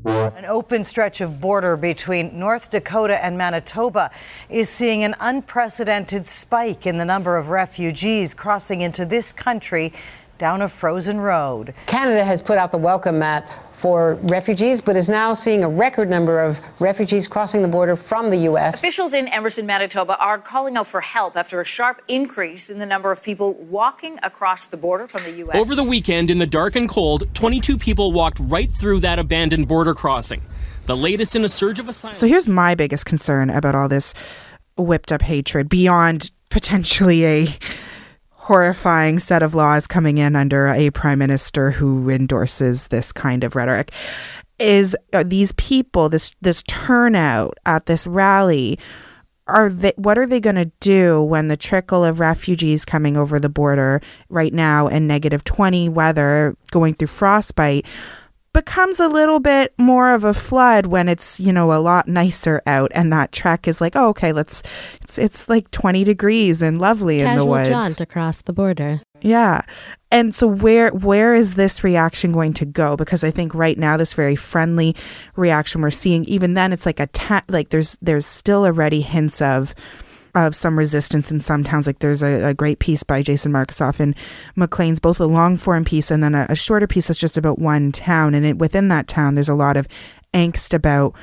An 0.06 0.44
open 0.44 0.84
stretch 0.84 1.20
of 1.20 1.40
border 1.40 1.76
between 1.76 2.38
North 2.38 2.70
Dakota 2.70 3.24
and 3.24 3.36
Manitoba 3.36 4.12
is 4.48 4.70
seeing 4.70 5.02
an 5.02 5.16
unprecedented 5.18 6.28
spike 6.28 6.86
in 6.86 6.96
the 6.96 7.04
number 7.04 7.36
of 7.36 7.48
refugees 7.48 8.32
crossing 8.32 8.82
into 8.82 9.04
this 9.04 9.32
country 9.32 9.92
down 10.38 10.62
a 10.62 10.68
frozen 10.68 11.18
road. 11.18 11.74
Canada 11.86 12.22
has 12.22 12.40
put 12.40 12.56
out 12.56 12.70
the 12.70 12.78
welcome 12.78 13.18
mat 13.18 13.50
for 13.76 14.14
refugees, 14.22 14.80
but 14.80 14.96
is 14.96 15.06
now 15.06 15.34
seeing 15.34 15.62
a 15.62 15.68
record 15.68 16.08
number 16.08 16.40
of 16.40 16.62
refugees 16.80 17.28
crossing 17.28 17.60
the 17.60 17.68
border 17.68 17.94
from 17.94 18.30
the 18.30 18.38
U.S. 18.38 18.78
Officials 18.78 19.12
in 19.12 19.28
Emerson, 19.28 19.66
Manitoba 19.66 20.18
are 20.18 20.38
calling 20.38 20.78
out 20.78 20.86
for 20.86 21.02
help 21.02 21.36
after 21.36 21.60
a 21.60 21.64
sharp 21.64 22.00
increase 22.08 22.70
in 22.70 22.78
the 22.78 22.86
number 22.86 23.12
of 23.12 23.22
people 23.22 23.52
walking 23.52 24.18
across 24.22 24.64
the 24.64 24.78
border 24.78 25.06
from 25.06 25.24
the 25.24 25.32
U.S. 25.32 25.56
Over 25.56 25.74
the 25.74 25.84
weekend, 25.84 26.30
in 26.30 26.38
the 26.38 26.46
dark 26.46 26.74
and 26.74 26.88
cold, 26.88 27.28
22 27.34 27.76
people 27.76 28.12
walked 28.12 28.38
right 28.40 28.70
through 28.70 29.00
that 29.00 29.18
abandoned 29.18 29.68
border 29.68 29.92
crossing. 29.92 30.40
The 30.86 30.96
latest 30.96 31.36
in 31.36 31.44
a 31.44 31.48
surge 31.48 31.78
of 31.78 31.86
asylum. 31.86 32.14
So 32.14 32.26
here's 32.26 32.48
my 32.48 32.74
biggest 32.74 33.04
concern 33.04 33.50
about 33.50 33.74
all 33.74 33.90
this 33.90 34.14
whipped 34.78 35.12
up 35.12 35.20
hatred 35.20 35.68
beyond 35.68 36.30
potentially 36.48 37.26
a 37.26 37.48
horrifying 38.46 39.18
set 39.18 39.42
of 39.42 39.56
laws 39.56 39.88
coming 39.88 40.18
in 40.18 40.36
under 40.36 40.68
a 40.68 40.88
prime 40.90 41.18
minister 41.18 41.72
who 41.72 42.08
endorses 42.08 42.86
this 42.88 43.12
kind 43.12 43.42
of 43.42 43.56
rhetoric. 43.56 43.90
Is 44.60 44.96
these 45.24 45.50
people 45.52 46.08
this 46.08 46.30
this 46.40 46.62
turnout 46.62 47.58
at 47.66 47.86
this 47.86 48.06
rally 48.06 48.78
are 49.48 49.68
they 49.68 49.92
what 49.96 50.16
are 50.16 50.28
they 50.28 50.38
going 50.38 50.56
to 50.56 50.70
do 50.78 51.20
when 51.22 51.48
the 51.48 51.56
trickle 51.56 52.04
of 52.04 52.20
refugees 52.20 52.84
coming 52.84 53.16
over 53.16 53.40
the 53.40 53.48
border 53.48 54.00
right 54.28 54.52
now 54.52 54.86
in 54.86 55.08
negative 55.08 55.42
20 55.42 55.88
weather 55.88 56.56
going 56.70 56.94
through 56.94 57.08
frostbite 57.08 57.84
becomes 58.56 58.98
a 58.98 59.06
little 59.06 59.38
bit 59.38 59.74
more 59.76 60.14
of 60.14 60.24
a 60.24 60.32
flood 60.32 60.86
when 60.86 61.10
it's 61.10 61.38
you 61.38 61.52
know 61.52 61.74
a 61.74 61.76
lot 61.76 62.08
nicer 62.08 62.62
out 62.66 62.90
and 62.94 63.12
that 63.12 63.30
trek 63.30 63.68
is 63.68 63.82
like 63.82 63.94
oh 63.94 64.08
okay 64.08 64.32
let's 64.32 64.62
it's 65.02 65.18
it's 65.18 65.46
like 65.46 65.70
20 65.72 66.04
degrees 66.04 66.62
and 66.62 66.80
lovely 66.80 67.18
Casual 67.18 67.32
in 67.32 67.38
the 67.38 67.44
woods. 67.44 67.68
jaunt 67.68 68.00
across 68.00 68.40
the 68.40 68.54
border. 68.54 69.02
Yeah. 69.20 69.60
And 70.10 70.34
so 70.34 70.46
where 70.46 70.88
where 70.90 71.34
is 71.34 71.54
this 71.54 71.84
reaction 71.84 72.32
going 72.32 72.54
to 72.54 72.64
go? 72.64 72.96
Because 72.96 73.22
i 73.22 73.30
think 73.30 73.54
right 73.54 73.78
now 73.78 73.98
this 73.98 74.14
very 74.14 74.36
friendly 74.36 74.96
reaction 75.34 75.82
we're 75.82 75.90
seeing 75.90 76.24
even 76.24 76.54
then 76.54 76.72
it's 76.72 76.86
like 76.86 76.98
a 76.98 77.08
ta- 77.08 77.44
like 77.48 77.68
there's 77.68 77.98
there's 78.00 78.24
still 78.24 78.64
already 78.64 79.02
hints 79.02 79.42
of 79.42 79.74
of 80.36 80.54
some 80.54 80.78
resistance 80.78 81.30
in 81.30 81.40
some 81.40 81.64
towns. 81.64 81.86
Like 81.86 82.00
there's 82.00 82.22
a, 82.22 82.44
a 82.44 82.54
great 82.54 82.78
piece 82.78 83.02
by 83.02 83.22
Jason 83.22 83.52
Markusoff 83.52 84.00
and 84.00 84.14
Maclean's, 84.54 85.00
both 85.00 85.18
a 85.18 85.26
long 85.26 85.56
form 85.56 85.84
piece 85.84 86.10
and 86.10 86.22
then 86.22 86.34
a, 86.34 86.46
a 86.48 86.54
shorter 86.54 86.86
piece 86.86 87.06
that's 87.08 87.18
just 87.18 87.38
about 87.38 87.58
one 87.58 87.90
town. 87.92 88.34
And 88.34 88.44
it, 88.44 88.58
within 88.58 88.88
that 88.88 89.08
town, 89.08 89.34
there's 89.34 89.48
a 89.48 89.54
lot 89.54 89.76
of 89.76 89.88
angst 90.34 90.74
about 90.74 91.14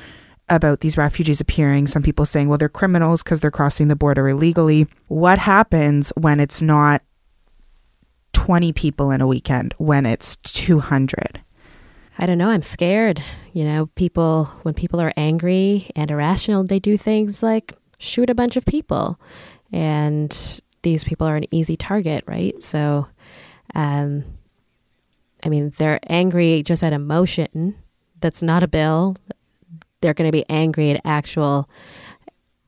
about 0.50 0.80
these 0.80 0.98
refugees 0.98 1.40
appearing. 1.40 1.86
Some 1.86 2.02
people 2.02 2.26
saying, 2.26 2.48
well, 2.48 2.58
they're 2.58 2.68
criminals 2.68 3.22
because 3.22 3.40
they're 3.40 3.50
crossing 3.50 3.88
the 3.88 3.96
border 3.96 4.28
illegally. 4.28 4.86
What 5.08 5.38
happens 5.38 6.12
when 6.16 6.38
it's 6.38 6.60
not 6.60 7.00
20 8.34 8.72
people 8.74 9.10
in 9.10 9.22
a 9.22 9.26
weekend, 9.26 9.74
when 9.78 10.04
it's 10.04 10.36
200? 10.36 11.40
I 12.18 12.26
don't 12.26 12.36
know. 12.36 12.50
I'm 12.50 12.62
scared. 12.62 13.22
You 13.54 13.64
know, 13.64 13.86
people, 13.94 14.44
when 14.62 14.74
people 14.74 15.00
are 15.00 15.12
angry 15.16 15.90
and 15.96 16.10
irrational, 16.10 16.62
they 16.62 16.78
do 16.78 16.98
things 16.98 17.42
like 17.42 17.74
shoot 17.98 18.30
a 18.30 18.34
bunch 18.34 18.56
of 18.56 18.64
people. 18.64 19.18
And 19.72 20.60
these 20.82 21.04
people 21.04 21.26
are 21.26 21.36
an 21.36 21.46
easy 21.52 21.76
target, 21.76 22.24
right? 22.26 22.60
So, 22.62 23.06
um, 23.74 24.24
I 25.44 25.48
mean, 25.48 25.72
they're 25.78 26.00
angry 26.08 26.62
just 26.62 26.82
at 26.82 26.92
emotion. 26.92 27.74
That's 28.20 28.42
not 28.42 28.62
a 28.62 28.68
bill. 28.68 29.16
They're 30.00 30.14
going 30.14 30.28
to 30.28 30.36
be 30.36 30.44
angry 30.48 30.90
at 30.90 31.00
actual 31.04 31.68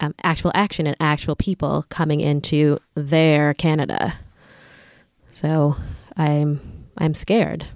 um, 0.01 0.15
actual 0.23 0.53
action 0.55 0.87
and 0.87 0.97
actual 1.01 1.37
people 1.37 1.85
coming 1.89 2.21
into 2.21 2.79
their 2.95 3.55
Canada. 3.55 4.15
So 5.31 5.77
I'm 6.17 6.61
I'm 6.99 7.15
scared. 7.15 7.67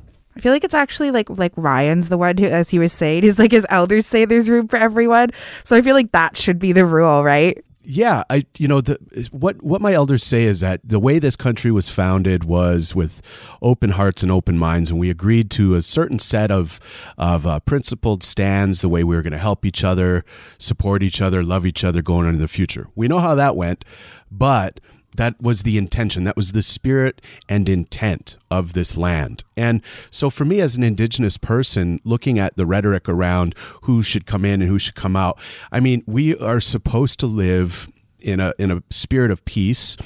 I 0.41 0.43
feel 0.43 0.53
like 0.53 0.65
it's 0.65 0.73
actually 0.73 1.11
like 1.11 1.29
like 1.29 1.53
Ryan's 1.57 2.09
the 2.09 2.17
one 2.17 2.39
who, 2.39 2.47
as 2.47 2.71
he 2.71 2.79
was 2.79 2.95
saying, 2.95 3.25
he's 3.25 3.39
like 3.39 3.53
his 3.53 3.67
elders 3.69 4.07
say 4.07 4.25
there's 4.25 4.49
room 4.49 4.69
for 4.69 4.77
everyone. 4.77 5.33
So 5.65 5.77
I 5.77 5.83
feel 5.83 5.95
like 5.95 6.13
that 6.13 6.35
should 6.35 6.59
be 6.59 6.73
the 6.73 6.87
rule, 6.87 7.23
right? 7.23 7.63
yeah, 7.83 8.25
I 8.31 8.47
you 8.57 8.69
know 8.69 8.81
the 8.81 9.29
what 9.33 9.63
what 9.63 9.83
my 9.83 9.93
elders 9.93 10.23
say 10.23 10.45
is 10.45 10.61
that 10.61 10.81
the 10.83 11.01
way 11.01 11.19
this 11.19 11.37
country 11.37 11.71
was 11.71 11.89
founded 11.91 12.45
was 12.45 12.95
with 12.95 13.21
open 13.61 13.91
hearts 13.91 14.23
and 14.23 14.33
open 14.33 14.59
minds, 14.59 14.91
and 14.91 14.99
we 14.99 15.11
agreed 15.11 15.51
to 15.53 15.75
a 15.75 15.83
certain 15.83 16.19
set 16.19 16.51
of 16.51 16.81
of 17.19 17.47
uh, 17.47 17.61
principled 17.61 18.23
stands, 18.23 18.81
the 18.81 18.89
way 18.89 19.05
we 19.05 19.15
were 19.15 19.23
going 19.23 19.33
to 19.33 19.39
help 19.39 19.67
each 19.67 19.85
other, 19.85 20.25
support 20.57 21.03
each 21.03 21.21
other, 21.21 21.43
love 21.43 21.67
each 21.67 21.85
other 21.85 22.01
going 22.01 22.27
into 22.27 22.39
the 22.39 22.49
future. 22.49 22.87
We 22.95 23.09
know 23.09 23.19
how 23.19 23.35
that 23.35 23.57
went, 23.57 23.85
but 24.31 24.81
that 25.17 25.41
was 25.41 25.63
the 25.63 25.77
intention. 25.77 26.25
That 26.25 26.37
was 26.37 26.53
the 26.53 26.63
spirit 26.63 27.21
and 27.49 27.69
intent 27.69 28.37
of 28.51 28.73
this 28.73 28.97
land. 28.97 29.45
And 29.57 29.83
so 30.11 30.31
for 30.31 30.45
me 30.45 30.61
as 30.61 30.77
an 30.77 30.83
indigenous 30.83 31.37
person 31.37 32.01
looking 32.05 32.39
at 32.39 32.57
the 32.57 32.67
rhetoric 32.67 33.09
around 33.09 33.55
who 33.83 34.03
should 34.03 34.27
come 34.27 34.45
in 34.45 34.61
and 34.63 34.71
who 34.71 34.79
should 34.79 34.95
come 34.95 35.17
out 35.17 35.39
i 35.73 35.81
mean 35.81 36.03
we 36.07 36.37
are 36.39 36.61
supposed 36.61 37.19
to 37.21 37.27
live 37.27 37.89
in 38.21 38.41
a 38.41 38.53
in 38.59 38.71
a 38.71 38.83
spirit 38.91 39.31
of 39.31 39.45
peace 39.45 39.97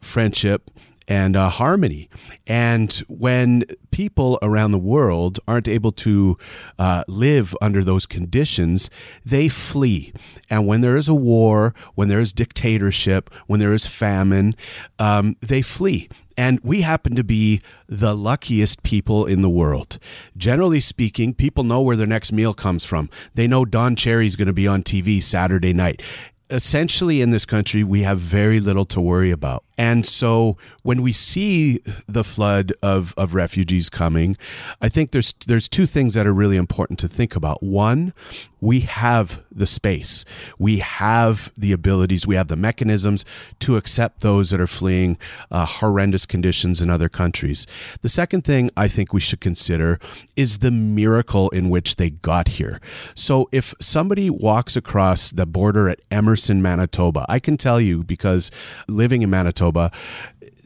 friendship 0.00 0.70
and 1.08 1.36
uh, 1.36 1.48
harmony. 1.48 2.08
And 2.46 2.92
when 3.08 3.64
people 3.90 4.38
around 4.42 4.70
the 4.70 4.78
world 4.78 5.38
aren't 5.46 5.68
able 5.68 5.92
to 5.92 6.36
uh, 6.78 7.04
live 7.08 7.54
under 7.60 7.84
those 7.84 8.06
conditions, 8.06 8.90
they 9.24 9.48
flee. 9.48 10.12
And 10.50 10.66
when 10.66 10.80
there 10.80 10.96
is 10.96 11.08
a 11.08 11.14
war, 11.14 11.74
when 11.94 12.08
there 12.08 12.20
is 12.20 12.32
dictatorship, 12.32 13.32
when 13.46 13.60
there 13.60 13.72
is 13.72 13.86
famine, 13.86 14.54
um, 14.98 15.36
they 15.40 15.62
flee. 15.62 16.08
And 16.36 16.60
we 16.62 16.80
happen 16.80 17.14
to 17.16 17.24
be 17.24 17.60
the 17.86 18.14
luckiest 18.14 18.82
people 18.82 19.26
in 19.26 19.42
the 19.42 19.50
world. 19.50 19.98
Generally 20.36 20.80
speaking, 20.80 21.34
people 21.34 21.64
know 21.64 21.82
where 21.82 21.96
their 21.96 22.06
next 22.06 22.32
meal 22.32 22.54
comes 22.54 22.84
from. 22.84 23.10
They 23.34 23.46
know 23.46 23.64
Don 23.64 23.96
Cherry's 23.96 24.36
going 24.36 24.46
to 24.46 24.52
be 24.52 24.66
on 24.66 24.82
TV 24.82 25.22
Saturday 25.22 25.72
night 25.72 26.02
essentially 26.52 27.22
in 27.22 27.30
this 27.30 27.46
country, 27.46 27.82
we 27.82 28.02
have 28.02 28.18
very 28.18 28.60
little 28.60 28.84
to 28.84 29.00
worry 29.00 29.30
about. 29.30 29.64
And 29.78 30.06
so 30.06 30.58
when 30.82 31.00
we 31.02 31.12
see 31.12 31.80
the 32.06 32.22
flood 32.22 32.72
of, 32.82 33.14
of 33.16 33.34
refugees 33.34 33.88
coming, 33.88 34.36
I 34.80 34.88
think 34.88 35.12
there's 35.12 35.34
there's 35.46 35.68
two 35.68 35.86
things 35.86 36.14
that 36.14 36.26
are 36.26 36.32
really 36.32 36.56
important 36.56 36.98
to 37.00 37.08
think 37.08 37.34
about. 37.34 37.62
One, 37.62 38.12
we 38.60 38.80
have 38.80 39.42
the 39.50 39.66
space. 39.66 40.24
We 40.58 40.78
have 40.78 41.50
the 41.56 41.72
abilities, 41.72 42.26
we 42.26 42.36
have 42.36 42.48
the 42.48 42.56
mechanisms 42.56 43.24
to 43.60 43.76
accept 43.76 44.20
those 44.20 44.50
that 44.50 44.60
are 44.60 44.66
fleeing 44.66 45.18
uh, 45.50 45.66
horrendous 45.66 46.26
conditions 46.26 46.82
in 46.82 46.90
other 46.90 47.08
countries. 47.08 47.66
The 48.02 48.08
second 48.08 48.42
thing 48.42 48.70
I 48.76 48.88
think 48.88 49.12
we 49.12 49.20
should 49.20 49.40
consider 49.40 49.98
is 50.36 50.58
the 50.58 50.70
miracle 50.70 51.48
in 51.50 51.70
which 51.70 51.96
they 51.96 52.10
got 52.10 52.48
here. 52.48 52.80
So 53.14 53.48
if 53.50 53.74
somebody 53.80 54.30
walks 54.30 54.76
across 54.76 55.30
the 55.30 55.46
border 55.46 55.88
at 55.88 56.00
Emerson, 56.10 56.41
Manitoba, 56.50 57.24
I 57.28 57.38
can 57.38 57.56
tell 57.56 57.80
you 57.80 58.02
because 58.02 58.50
living 58.88 59.22
in 59.22 59.30
Manitoba 59.30 59.52
Manitoba. 59.52 59.90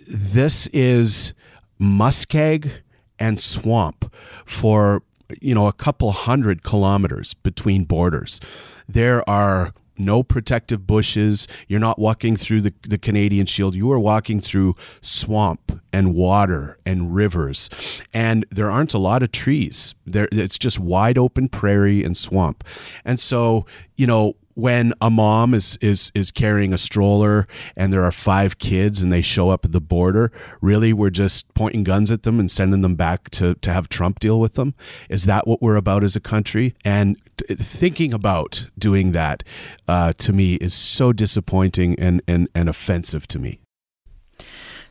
This 0.08 0.68
is 0.68 1.34
muskeg 1.80 2.70
and 3.18 3.40
swamp 3.40 4.12
for 4.44 5.02
you 5.40 5.54
know 5.54 5.66
a 5.66 5.72
couple 5.72 6.12
hundred 6.12 6.62
kilometers 6.62 7.34
between 7.34 7.84
borders. 7.84 8.40
There 8.88 9.28
are 9.28 9.72
no 9.98 10.22
protective 10.22 10.86
bushes. 10.86 11.48
You're 11.68 11.80
not 11.80 11.98
walking 11.98 12.36
through 12.36 12.60
the, 12.60 12.74
the 12.82 12.98
Canadian 12.98 13.46
Shield. 13.46 13.74
You 13.74 13.90
are 13.92 13.98
walking 13.98 14.40
through 14.40 14.74
swamp 15.00 15.80
and 15.90 16.14
water 16.14 16.76
and 16.84 17.14
rivers. 17.14 17.70
And 18.12 18.44
there 18.50 18.70
aren't 18.70 18.92
a 18.92 18.98
lot 18.98 19.22
of 19.22 19.32
trees. 19.32 19.94
There 20.04 20.28
it's 20.30 20.58
just 20.58 20.78
wide 20.78 21.18
open 21.18 21.48
prairie 21.48 22.04
and 22.04 22.14
swamp. 22.14 22.62
And 23.06 23.18
so, 23.18 23.64
you 23.96 24.06
know, 24.06 24.34
when 24.56 24.92
a 25.00 25.10
mom 25.10 25.54
is 25.54 25.78
is 25.80 26.10
is 26.14 26.30
carrying 26.30 26.72
a 26.72 26.78
stroller 26.78 27.46
and 27.76 27.92
there 27.92 28.02
are 28.02 28.12
five 28.12 28.58
kids 28.58 29.02
and 29.02 29.12
they 29.12 29.22
show 29.22 29.50
up 29.50 29.64
at 29.64 29.72
the 29.72 29.80
border 29.80 30.32
really 30.60 30.92
we're 30.92 31.10
just 31.10 31.52
pointing 31.54 31.84
guns 31.84 32.10
at 32.10 32.22
them 32.24 32.40
and 32.40 32.50
sending 32.50 32.80
them 32.80 32.94
back 32.94 33.30
to 33.30 33.54
to 33.56 33.72
have 33.72 33.88
Trump 33.88 34.18
deal 34.18 34.40
with 34.40 34.54
them. 34.54 34.74
Is 35.08 35.24
that 35.24 35.46
what 35.46 35.62
we're 35.62 35.76
about 35.76 36.02
as 36.02 36.16
a 36.16 36.20
country? 36.20 36.74
And 36.84 37.16
thinking 37.48 38.12
about 38.14 38.66
doing 38.78 39.12
that 39.12 39.42
uh, 39.86 40.12
to 40.14 40.32
me 40.32 40.54
is 40.56 40.74
so 40.74 41.12
disappointing 41.12 41.98
and 41.98 42.22
and 42.26 42.48
and 42.54 42.68
offensive 42.68 43.26
to 43.28 43.38
me 43.38 43.60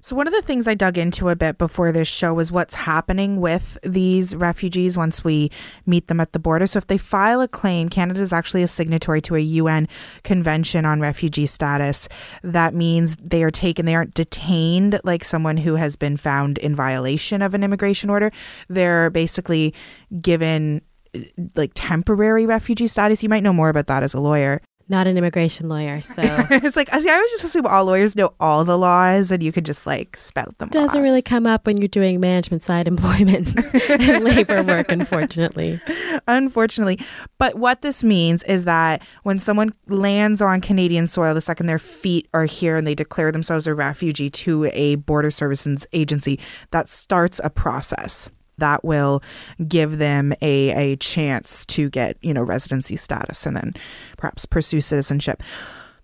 so, 0.06 0.16
one 0.16 0.28
of 0.28 0.34
the 0.34 0.44
things 0.44 0.68
I 0.68 0.76
dug 0.76 1.00
into 1.00 1.30
a 1.30 1.36
bit 1.36 1.58
before 1.58 1.92
this 1.92 2.08
show 2.08 2.32
was 2.32 2.52
what's 2.52 2.76
happening 2.76 3.42
with 3.42 3.76
these 3.82 4.36
refugees 4.36 4.96
once 4.96 5.24
we 5.24 5.50
meet 5.88 6.10
them 6.10 6.20
at 6.20 6.32
the 6.32 6.38
border. 6.38 6.68
So, 6.68 6.78
if 6.78 6.86
they 6.86 7.00
file 7.00 7.42
a 7.42 7.48
claim, 7.48 7.90
Canada 7.90 8.22
is 8.22 8.32
actually 8.32 8.62
a 8.62 8.68
signatory 8.68 9.20
to 9.22 9.36
a 9.36 9.40
UN 9.40 9.88
convention 10.22 10.86
on 10.86 11.02
refugee 11.02 11.48
status. 11.48 12.08
That 12.44 12.76
means 12.76 13.16
they 13.16 13.42
are 13.42 13.50
taken, 13.50 13.88
they 13.88 13.96
aren't 13.96 14.14
detained 14.14 15.00
like 15.04 15.24
someone 15.24 15.58
who 15.58 15.74
has 15.74 15.96
been 15.96 16.18
found 16.18 16.60
in 16.60 16.76
violation 16.76 17.42
of 17.42 17.56
an 17.56 17.64
immigration 17.64 18.12
order. 18.12 18.32
They're 18.70 19.10
basically 19.10 19.74
given 20.22 20.84
eh, 21.16 21.24
like 21.56 21.72
temporary 21.74 22.46
refugee 22.46 22.86
status. 22.86 23.24
You 23.24 23.30
might 23.30 23.42
know 23.42 23.54
more 23.54 23.70
about 23.70 23.88
that 23.88 24.04
as 24.04 24.14
a 24.14 24.20
lawyer 24.20 24.62
not 24.88 25.08
an 25.08 25.18
immigration 25.18 25.68
lawyer, 25.68 26.02
so 26.02 26.22
it's 26.22 26.76
like 26.76 26.94
I, 26.94 27.00
see, 27.00 27.10
I 27.10 27.16
always 27.16 27.32
just 27.32 27.44
assume 27.44 27.66
all 27.66 27.86
lawyers 27.86 28.16
know 28.16 28.34
all 28.40 28.64
the 28.64 28.78
laws 28.78 29.32
and 29.32 29.42
you 29.42 29.52
could 29.52 29.66
just 29.66 29.86
like 29.86 30.16
spout 30.18 30.58
them. 30.58 30.70
Doesn't 30.70 31.00
off. 31.00 31.04
really 31.04 31.22
come 31.22 31.48
up 31.48 31.66
when 31.66 31.78
you're 31.78 31.88
doing 31.88 32.20
management 32.20 32.62
side 32.62 32.88
employment 32.96 33.56
and 33.90 34.24
labor 34.24 34.64
work, 34.64 34.92
unfortunately. 34.92 35.82
Unfortunately, 36.28 37.00
but 37.38 37.56
what 37.56 37.82
this 37.82 38.04
means 38.04 38.44
is 38.44 38.66
that 38.66 39.04
when 39.24 39.40
someone 39.40 39.74
lands 39.88 40.42
on 40.42 40.62
Canadian 40.62 41.08
soil, 41.08 41.34
the 41.34 41.42
second 41.42 41.66
their 41.66 41.80
feet 41.80 42.28
are 42.34 42.46
here 42.46 42.78
and 42.78 42.86
they 42.86 42.96
declare 42.96 43.32
themselves 43.32 43.68
a 43.68 43.74
refugee 43.74 44.30
to 44.30 44.66
a 44.74 44.96
border 44.96 45.32
services 45.32 45.88
agency, 45.94 46.40
that 46.72 46.90
starts 46.90 47.42
a 47.44 47.50
process 47.50 48.30
that 48.58 48.84
will 48.84 49.22
give 49.68 49.98
them 49.98 50.34
a, 50.42 50.72
a 50.72 50.96
chance 50.98 51.66
to 51.68 51.90
get, 51.90 52.18
you 52.22 52.34
know, 52.34 52.44
residency 52.44 52.96
status 52.96 53.46
and 53.46 53.56
then 53.56 53.74
perhaps 54.18 54.46
pursue 54.46 54.82
citizenship. 54.82 55.42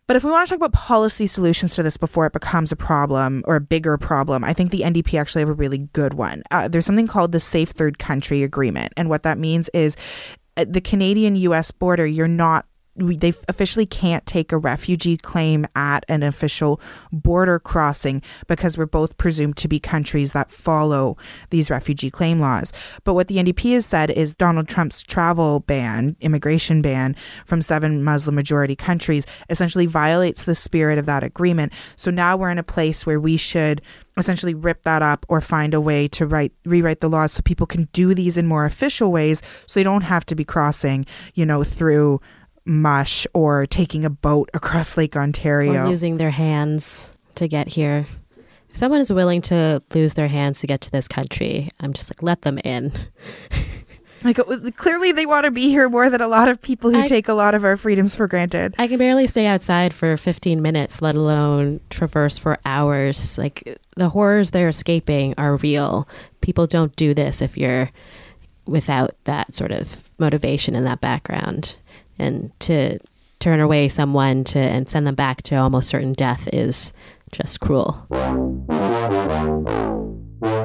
But 0.07 0.17
if 0.17 0.23
we 0.23 0.31
want 0.31 0.47
to 0.47 0.51
talk 0.51 0.57
about 0.57 0.73
policy 0.73 1.25
solutions 1.25 1.75
to 1.75 1.83
this 1.83 1.95
before 1.95 2.25
it 2.25 2.33
becomes 2.33 2.71
a 2.71 2.75
problem 2.75 3.43
or 3.45 3.55
a 3.55 3.61
bigger 3.61 3.97
problem, 3.97 4.43
I 4.43 4.51
think 4.53 4.71
the 4.71 4.81
NDP 4.81 5.19
actually 5.19 5.41
have 5.41 5.49
a 5.49 5.53
really 5.53 5.89
good 5.93 6.15
one. 6.15 6.43
Uh, 6.51 6.67
there's 6.67 6.85
something 6.85 7.07
called 7.07 7.31
the 7.31 7.39
Safe 7.39 7.69
Third 7.69 7.97
Country 7.97 8.43
Agreement. 8.43 8.91
And 8.97 9.09
what 9.09 9.23
that 9.23 9.37
means 9.37 9.69
is 9.69 9.95
at 10.57 10.73
the 10.73 10.81
Canadian 10.81 11.35
US 11.37 11.71
border, 11.71 12.05
you're 12.05 12.27
not 12.27 12.65
they 12.95 13.33
officially 13.47 13.85
can't 13.85 14.25
take 14.25 14.51
a 14.51 14.57
refugee 14.57 15.15
claim 15.17 15.65
at 15.75 16.03
an 16.09 16.23
official 16.23 16.81
border 17.11 17.57
crossing 17.57 18.21
because 18.47 18.77
we're 18.77 18.85
both 18.85 19.17
presumed 19.17 19.55
to 19.57 19.67
be 19.67 19.79
countries 19.79 20.33
that 20.33 20.51
follow 20.51 21.15
these 21.51 21.69
refugee 21.69 22.11
claim 22.11 22.39
laws. 22.39 22.73
But 23.03 23.13
what 23.13 23.29
the 23.29 23.37
NDP 23.37 23.73
has 23.73 23.85
said 23.85 24.11
is 24.11 24.33
Donald 24.33 24.67
Trump's 24.67 25.03
travel 25.03 25.61
ban, 25.61 26.17
immigration 26.19 26.81
ban 26.81 27.15
from 27.45 27.61
seven 27.61 28.03
Muslim 28.03 28.35
majority 28.35 28.75
countries 28.75 29.25
essentially 29.49 29.85
violates 29.85 30.43
the 30.43 30.55
spirit 30.55 30.97
of 30.97 31.05
that 31.05 31.23
agreement. 31.23 31.71
So 31.95 32.11
now 32.11 32.35
we're 32.35 32.51
in 32.51 32.57
a 32.57 32.63
place 32.63 33.05
where 33.05 33.19
we 33.19 33.37
should 33.37 33.81
essentially 34.17 34.53
rip 34.53 34.83
that 34.83 35.01
up 35.01 35.25
or 35.29 35.39
find 35.39 35.73
a 35.73 35.79
way 35.79 36.07
to 36.09 36.25
write 36.25 36.51
rewrite 36.65 36.99
the 36.99 37.09
laws 37.09 37.31
so 37.31 37.41
people 37.41 37.65
can 37.65 37.87
do 37.93 38.13
these 38.13 38.37
in 38.37 38.45
more 38.45 38.65
official 38.65 39.11
ways 39.11 39.41
so 39.67 39.79
they 39.79 39.83
don't 39.83 40.01
have 40.01 40.25
to 40.25 40.35
be 40.35 40.43
crossing, 40.43 41.05
you 41.33 41.45
know, 41.45 41.63
through 41.63 42.19
mush 42.65 43.25
or 43.33 43.65
taking 43.65 44.05
a 44.05 44.09
boat 44.09 44.49
across 44.53 44.97
Lake 44.97 45.15
Ontario. 45.15 45.85
Or 45.85 45.89
using 45.89 46.17
their 46.17 46.31
hands 46.31 47.09
to 47.35 47.47
get 47.47 47.67
here. 47.67 48.05
If 48.69 48.77
someone 48.77 49.01
is 49.01 49.11
willing 49.11 49.41
to 49.43 49.81
lose 49.93 50.13
their 50.13 50.27
hands 50.27 50.61
to 50.61 50.67
get 50.67 50.81
to 50.81 50.91
this 50.91 51.07
country, 51.07 51.69
I'm 51.79 51.93
just 51.93 52.09
like, 52.09 52.23
let 52.23 52.41
them 52.43 52.57
in. 52.59 52.93
Like 54.23 54.39
clearly, 54.75 55.11
they 55.11 55.25
want 55.25 55.45
to 55.45 55.51
be 55.51 55.69
here 55.69 55.89
more 55.89 56.09
than 56.09 56.21
a 56.21 56.27
lot 56.27 56.47
of 56.47 56.61
people 56.61 56.91
who 56.91 57.01
I, 57.01 57.07
take 57.07 57.27
a 57.27 57.33
lot 57.33 57.55
of 57.55 57.63
our 57.63 57.75
freedoms 57.75 58.15
for 58.15 58.27
granted. 58.27 58.75
I 58.77 58.87
can 58.87 58.99
barely 58.99 59.25
stay 59.25 59.47
outside 59.47 59.93
for 59.93 60.15
15 60.15 60.61
minutes, 60.61 61.01
let 61.01 61.15
alone 61.15 61.79
traverse 61.89 62.37
for 62.37 62.59
hours. 62.65 63.37
Like 63.37 63.79
the 63.95 64.09
horrors 64.09 64.51
they're 64.51 64.69
escaping 64.69 65.33
are 65.37 65.55
real. 65.57 66.07
People 66.41 66.67
don't 66.67 66.95
do 66.95 67.13
this 67.13 67.41
if 67.41 67.57
you're 67.57 67.89
without 68.67 69.15
that 69.23 69.55
sort 69.55 69.71
of 69.71 70.09
motivation 70.19 70.75
and 70.75 70.85
that 70.85 71.01
background 71.01 71.77
and 72.21 72.57
to 72.61 72.99
turn 73.39 73.59
away 73.59 73.89
someone 73.89 74.43
to 74.45 74.59
and 74.59 74.87
send 74.87 75.05
them 75.07 75.15
back 75.15 75.41
to 75.41 75.55
almost 75.55 75.89
certain 75.89 76.13
death 76.13 76.47
is 76.53 76.93
just 77.31 77.59
cruel. 77.59 78.07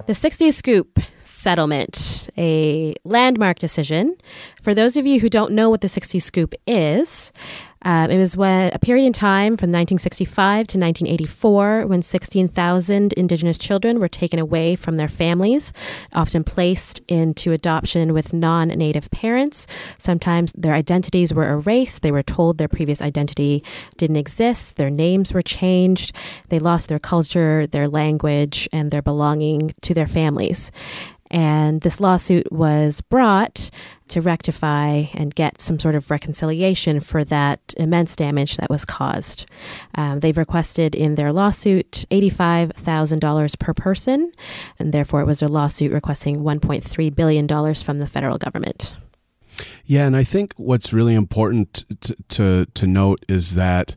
The 0.07 0.15
60 0.15 0.51
Scoop 0.53 1.01
settlement, 1.21 2.29
a 2.39 2.95
landmark 3.05 3.59
decision. 3.59 4.17
For 4.63 4.75
those 4.75 4.97
of 4.97 5.07
you 5.07 5.19
who 5.19 5.29
don't 5.29 5.53
know 5.53 5.69
what 5.69 5.81
the 5.81 5.89
60 5.89 6.21
Scoop 6.21 6.55
is, 6.67 7.33
Um, 7.87 8.11
it 8.11 8.19
was 8.19 8.37
when 8.37 8.73
a 8.75 8.81
period 8.81 9.07
in 9.07 9.13
time 9.13 9.57
from 9.57 9.71
1965 9.71 10.67
to 10.67 10.79
1984 10.79 11.87
when 11.87 12.03
16,000 12.03 13.13
Indigenous 13.13 13.59
children 13.59 14.01
were 14.01 14.09
taken 14.09 14.41
away 14.41 14.75
from 14.75 14.97
their 14.97 15.07
families, 15.07 15.73
often 16.13 16.43
placed 16.43 17.01
into 17.07 17.53
adoption 17.53 18.13
with 18.13 18.33
non 18.33 18.69
native 18.69 19.09
parents. 19.13 19.69
Sometimes 19.99 20.53
their 20.57 20.75
identities 20.75 21.33
were 21.33 21.49
erased. 21.49 22.03
They 22.03 22.11
were 22.11 22.25
told 22.25 22.59
their 22.59 22.67
previous 22.67 23.01
identity 23.01 23.63
didn't 23.97 24.17
exist. 24.17 24.75
Their 24.75 24.91
names 24.91 25.33
were 25.33 25.43
changed. 25.43 26.13
They 26.49 26.59
lost 26.59 26.89
their 26.89 26.99
culture, 26.99 27.69
their 27.69 27.87
language, 27.87 28.69
and 28.73 28.91
their 28.91 29.03
belonging 29.03 29.73
to 29.83 29.95
their 29.95 30.09
families. 30.09 30.73
And 31.31 31.81
this 31.81 32.01
lawsuit 32.01 32.51
was 32.53 33.01
brought 33.01 33.71
to 34.09 34.21
rectify 34.21 35.07
and 35.15 35.35
get 35.35 35.61
some 35.61 35.79
sort 35.79 35.95
of 35.95 36.11
reconciliation 36.11 37.01
for 37.01 37.25
that 37.25 37.75
immense 37.77 38.15
damage 38.15 38.57
that 38.57 38.71
was 38.71 38.85
caused. 38.85 39.47
Um, 39.95 40.21
they've 40.21 40.37
requested 40.37 40.95
in 40.95 41.17
their 41.17 41.33
lawsuit 41.33 42.05
$85,000 42.11 43.59
per 43.59 43.75
person, 43.75 44.33
and 44.79 44.93
therefore 44.93 45.21
it 45.21 45.27
was 45.27 45.43
a 45.43 45.49
lawsuit 45.49 45.93
requesting 45.93 46.43
$1.3 46.43 47.15
billion 47.15 47.75
from 47.75 47.99
the 47.99 48.07
federal 48.07 48.39
government. 48.39 48.95
Yeah, 49.85 50.07
and 50.07 50.17
I 50.17 50.25
think 50.25 50.53
what's 50.57 50.93
really 50.93 51.15
important 51.15 51.85
to, 52.03 52.17
to, 52.29 52.67
to 52.67 52.87
note 52.87 53.25
is 53.29 53.55
that 53.55 53.97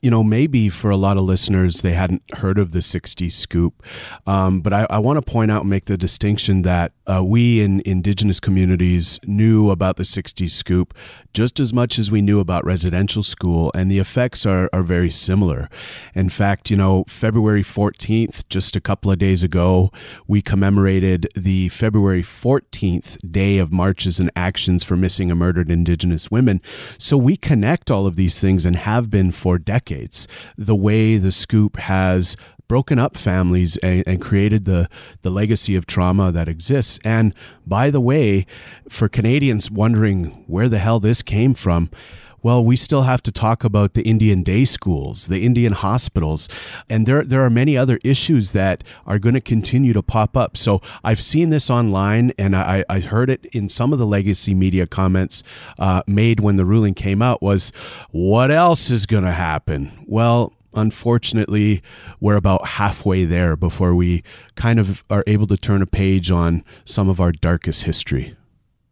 you 0.00 0.10
know, 0.10 0.24
maybe 0.24 0.68
for 0.68 0.90
a 0.90 0.96
lot 0.96 1.16
of 1.16 1.24
listeners, 1.24 1.82
they 1.82 1.92
hadn't 1.92 2.22
heard 2.38 2.58
of 2.58 2.72
the 2.72 2.78
60s 2.78 3.32
scoop. 3.32 3.82
Um, 4.26 4.60
but 4.60 4.72
I, 4.72 4.86
I 4.90 4.98
want 4.98 5.24
to 5.24 5.30
point 5.30 5.50
out 5.50 5.62
and 5.62 5.70
make 5.70 5.86
the 5.86 5.96
distinction 5.96 6.62
that 6.62 6.92
uh, 7.08 7.24
we 7.24 7.60
in 7.60 7.82
indigenous 7.84 8.38
communities 8.38 9.18
knew 9.24 9.70
about 9.70 9.96
the 9.96 10.02
60s 10.02 10.50
scoop 10.50 10.96
just 11.32 11.60
as 11.60 11.72
much 11.72 11.98
as 11.98 12.10
we 12.10 12.20
knew 12.20 12.40
about 12.40 12.64
residential 12.64 13.22
school, 13.22 13.70
and 13.74 13.90
the 13.90 13.98
effects 13.98 14.44
are, 14.44 14.68
are 14.72 14.82
very 14.82 15.10
similar. 15.10 15.68
In 16.14 16.28
fact, 16.28 16.70
you 16.70 16.76
know, 16.76 17.04
February 17.06 17.62
14th, 17.62 18.48
just 18.48 18.74
a 18.74 18.80
couple 18.80 19.10
of 19.12 19.18
days 19.18 19.42
ago, 19.42 19.90
we 20.26 20.42
commemorated 20.42 21.28
the 21.36 21.68
February 21.68 22.22
14th 22.22 23.18
Day 23.30 23.58
of 23.58 23.72
Marches 23.72 24.18
and 24.18 24.30
Actions 24.34 24.82
for 24.82 24.96
Missing 24.96 25.30
and 25.30 25.38
Murdered 25.38 25.70
Indigenous 25.70 26.30
Women. 26.30 26.60
So 26.98 27.16
we 27.16 27.36
connect 27.36 27.90
all 27.90 28.06
of 28.06 28.16
these 28.16 28.40
things 28.40 28.64
and 28.64 28.74
have 28.74 29.10
been 29.10 29.30
for 29.30 29.58
decades. 29.58 30.26
The 30.56 30.76
way 30.76 31.18
the 31.18 31.32
scoop 31.32 31.76
has 31.76 32.36
broken 32.68 32.98
up 32.98 33.16
families 33.16 33.76
and, 33.78 34.04
and, 34.06 34.20
created 34.20 34.64
the, 34.66 34.88
the 35.22 35.30
legacy 35.30 35.74
of 35.74 35.86
trauma 35.86 36.30
that 36.30 36.48
exists. 36.48 36.98
And 37.02 37.34
by 37.66 37.90
the 37.90 38.00
way, 38.00 38.46
for 38.88 39.08
Canadians 39.08 39.70
wondering 39.70 40.44
where 40.46 40.68
the 40.68 40.78
hell 40.78 41.00
this 41.00 41.22
came 41.22 41.54
from, 41.54 41.90
well, 42.42 42.64
we 42.64 42.76
still 42.76 43.02
have 43.02 43.22
to 43.24 43.32
talk 43.32 43.64
about 43.64 43.94
the 43.94 44.02
Indian 44.02 44.42
day 44.42 44.64
schools, 44.64 45.26
the 45.26 45.44
Indian 45.44 45.72
hospitals, 45.72 46.48
and 46.88 47.04
there 47.06 47.24
there 47.24 47.44
are 47.44 47.50
many 47.50 47.76
other 47.76 47.98
issues 48.04 48.52
that 48.52 48.84
are 49.06 49.18
going 49.18 49.34
to 49.34 49.40
continue 49.40 49.92
to 49.92 50.02
pop 50.02 50.36
up. 50.36 50.56
So 50.56 50.80
I've 51.02 51.20
seen 51.20 51.50
this 51.50 51.68
online, 51.68 52.32
and 52.38 52.54
I, 52.54 52.84
I 52.88 53.00
heard 53.00 53.28
it 53.28 53.44
in 53.46 53.68
some 53.68 53.92
of 53.92 53.98
the 53.98 54.06
legacy 54.06 54.54
media 54.54 54.86
comments 54.86 55.42
uh, 55.78 56.02
made 56.06 56.40
when 56.40 56.56
the 56.56 56.64
ruling 56.64 56.94
came 56.94 57.22
out. 57.22 57.42
Was 57.42 57.70
what 58.10 58.50
else 58.50 58.90
is 58.90 59.04
going 59.06 59.24
to 59.24 59.32
happen? 59.32 59.90
Well, 60.06 60.52
unfortunately, 60.74 61.82
we're 62.20 62.36
about 62.36 62.66
halfway 62.66 63.24
there 63.24 63.56
before 63.56 63.94
we 63.94 64.22
kind 64.54 64.78
of 64.78 65.04
are 65.10 65.24
able 65.26 65.46
to 65.46 65.56
turn 65.56 65.82
a 65.82 65.86
page 65.86 66.30
on 66.30 66.64
some 66.84 67.08
of 67.08 67.20
our 67.20 67.32
darkest 67.32 67.84
history. 67.84 68.36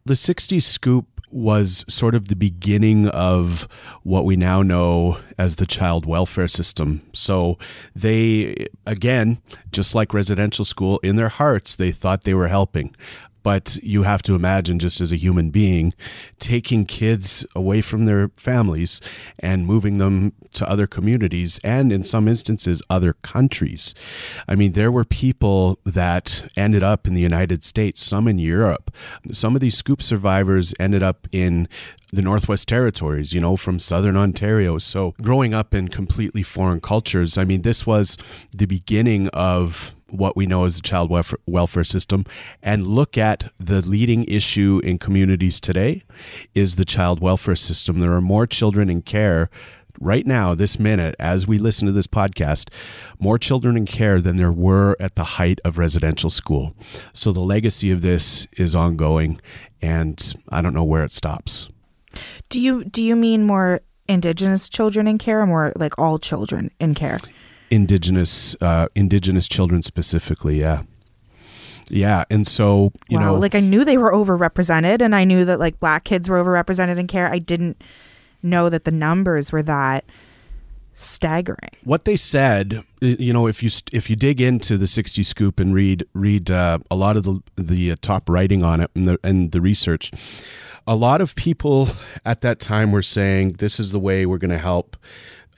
The 0.05 0.13
60s 0.13 0.63
scoop 0.63 1.05
was 1.31 1.83
sort 1.89 2.15
of 2.15 2.29
the 2.29 2.35
beginning 2.35 3.07
of 3.09 3.67
what 4.03 4.23
we 4.23 4.35
now 4.37 4.61
know 4.61 5.19
as 5.37 5.57
the 5.57 5.65
child 5.65 6.05
welfare 6.05 6.47
system. 6.47 7.01
So 7.13 7.57
they, 7.93 8.67
again, 8.85 9.41
just 9.71 9.93
like 9.93 10.13
residential 10.13 10.63
school, 10.63 10.99
in 10.99 11.17
their 11.17 11.27
hearts, 11.27 11.75
they 11.75 11.91
thought 11.91 12.23
they 12.23 12.33
were 12.33 12.47
helping. 12.47 12.95
But 13.47 13.79
you 13.81 14.03
have 14.03 14.21
to 14.23 14.35
imagine, 14.35 14.77
just 14.77 14.99
as 14.99 15.13
a 15.13 15.15
human 15.15 15.51
being, 15.51 15.93
taking 16.37 16.83
kids 16.83 17.45
away 17.55 17.79
from 17.79 18.03
their 18.03 18.29
families 18.35 18.99
and 19.39 19.65
moving 19.65 19.99
them 19.99 20.33
to 20.51 20.69
other 20.69 20.85
communities 20.85 21.57
and, 21.63 21.93
in 21.93 22.03
some 22.03 22.27
instances, 22.27 22.81
other 22.89 23.13
countries. 23.13 23.93
I 24.49 24.55
mean, 24.55 24.73
there 24.73 24.91
were 24.91 25.05
people 25.05 25.79
that 25.85 26.51
ended 26.57 26.83
up 26.83 27.07
in 27.07 27.13
the 27.13 27.21
United 27.21 27.63
States, 27.63 28.03
some 28.03 28.27
in 28.27 28.37
Europe. 28.37 28.93
Some 29.31 29.55
of 29.55 29.61
these 29.61 29.77
scoop 29.77 30.01
survivors 30.01 30.73
ended 30.77 31.01
up 31.01 31.25
in 31.31 31.69
the 32.11 32.21
Northwest 32.21 32.67
Territories, 32.67 33.31
you 33.31 33.39
know, 33.39 33.55
from 33.55 33.79
Southern 33.79 34.17
Ontario. 34.17 34.77
So 34.77 35.13
growing 35.21 35.53
up 35.53 35.73
in 35.73 35.87
completely 35.87 36.43
foreign 36.43 36.81
cultures, 36.81 37.37
I 37.37 37.45
mean, 37.45 37.61
this 37.61 37.87
was 37.87 38.17
the 38.51 38.65
beginning 38.65 39.29
of 39.29 39.93
what 40.09 40.35
we 40.35 40.45
know 40.45 40.65
as 40.65 40.77
the 40.77 40.81
child 40.81 41.11
welfare 41.45 41.83
system 41.83 42.25
and 42.61 42.87
look 42.87 43.17
at 43.17 43.51
the 43.59 43.81
leading 43.81 44.23
issue 44.25 44.79
in 44.83 44.97
communities 44.97 45.59
today 45.59 46.03
is 46.55 46.75
the 46.75 46.85
child 46.85 47.19
welfare 47.19 47.55
system. 47.55 47.99
There 47.99 48.13
are 48.13 48.21
more 48.21 48.47
children 48.47 48.89
in 48.89 49.01
care 49.01 49.49
right 49.99 50.25
now, 50.25 50.53
this 50.53 50.79
minute, 50.79 51.15
as 51.19 51.47
we 51.47 51.57
listen 51.57 51.87
to 51.87 51.91
this 51.91 52.07
podcast, 52.07 52.69
more 53.19 53.37
children 53.37 53.77
in 53.77 53.85
care 53.85 54.21
than 54.21 54.35
there 54.35 54.51
were 54.51 54.95
at 54.99 55.15
the 55.15 55.23
height 55.23 55.59
of 55.65 55.77
residential 55.77 56.29
school. 56.29 56.75
So 57.13 57.31
the 57.31 57.39
legacy 57.41 57.91
of 57.91 58.01
this 58.01 58.47
is 58.57 58.75
ongoing, 58.75 59.41
and 59.81 60.33
I 60.49 60.61
don't 60.61 60.73
know 60.73 60.83
where 60.83 61.03
it 61.03 61.11
stops. 61.11 61.69
Do 62.49 62.61
you 62.61 62.83
do 62.83 63.03
you 63.03 63.15
mean 63.15 63.43
more 63.43 63.81
indigenous 64.07 64.69
children 64.69 65.07
in 65.07 65.17
care 65.17 65.41
or 65.41 65.47
more 65.47 65.73
like 65.75 65.97
all 65.99 66.17
children 66.17 66.71
in 66.79 66.93
care? 66.93 67.17
Indigenous 67.69 68.55
uh, 68.61 68.87
indigenous 68.95 69.47
children 69.47 69.81
specifically. 69.81 70.59
Yeah. 70.59 70.83
Yeah, 71.89 72.25
and 72.29 72.45
so 72.45 72.91
you 73.07 73.17
wow, 73.17 73.25
know, 73.27 73.35
like 73.35 73.55
I 73.55 73.61
knew 73.61 73.85
they 73.85 73.97
were 73.97 74.11
overrepresented, 74.11 75.01
and 75.01 75.15
I 75.15 75.23
knew 75.23 75.45
that 75.45 75.57
like 75.57 75.79
black 75.79 76.03
kids 76.03 76.27
were 76.27 76.43
overrepresented 76.43 76.97
in 76.97 77.07
care. 77.07 77.31
I 77.31 77.39
didn't 77.39 77.81
know 78.43 78.69
that 78.69 78.83
the 78.83 78.91
numbers 78.91 79.53
were 79.53 79.63
that 79.63 80.03
staggering. 80.97 81.69
What 81.83 82.05
they 82.05 82.17
said, 82.17 82.83
you 82.99 83.31
know, 83.31 83.47
if 83.47 83.63
you 83.63 83.69
if 83.93 84.09
you 84.09 84.15
dig 84.15 84.41
into 84.41 84.77
the 84.77 84.87
60 84.87 85.23
scoop 85.23 85.59
and 85.59 85.73
read 85.73 86.03
read 86.13 86.51
uh, 86.51 86.79
a 86.91 86.95
lot 86.95 87.15
of 87.15 87.23
the 87.23 87.41
the 87.55 87.91
uh, 87.93 87.95
top 88.01 88.27
writing 88.27 88.63
on 88.63 88.81
it 88.81 88.91
and 88.93 89.05
the 89.05 89.19
and 89.23 89.51
the 89.51 89.61
research, 89.61 90.11
a 90.85 90.95
lot 90.95 91.21
of 91.21 91.35
people 91.35 91.89
at 92.25 92.41
that 92.41 92.59
time 92.59 92.91
were 92.91 93.03
saying 93.03 93.53
this 93.53 93.79
is 93.79 93.91
the 93.91 93.99
way 93.99 94.25
we're 94.25 94.37
going 94.37 94.51
to 94.51 94.57
help 94.57 94.97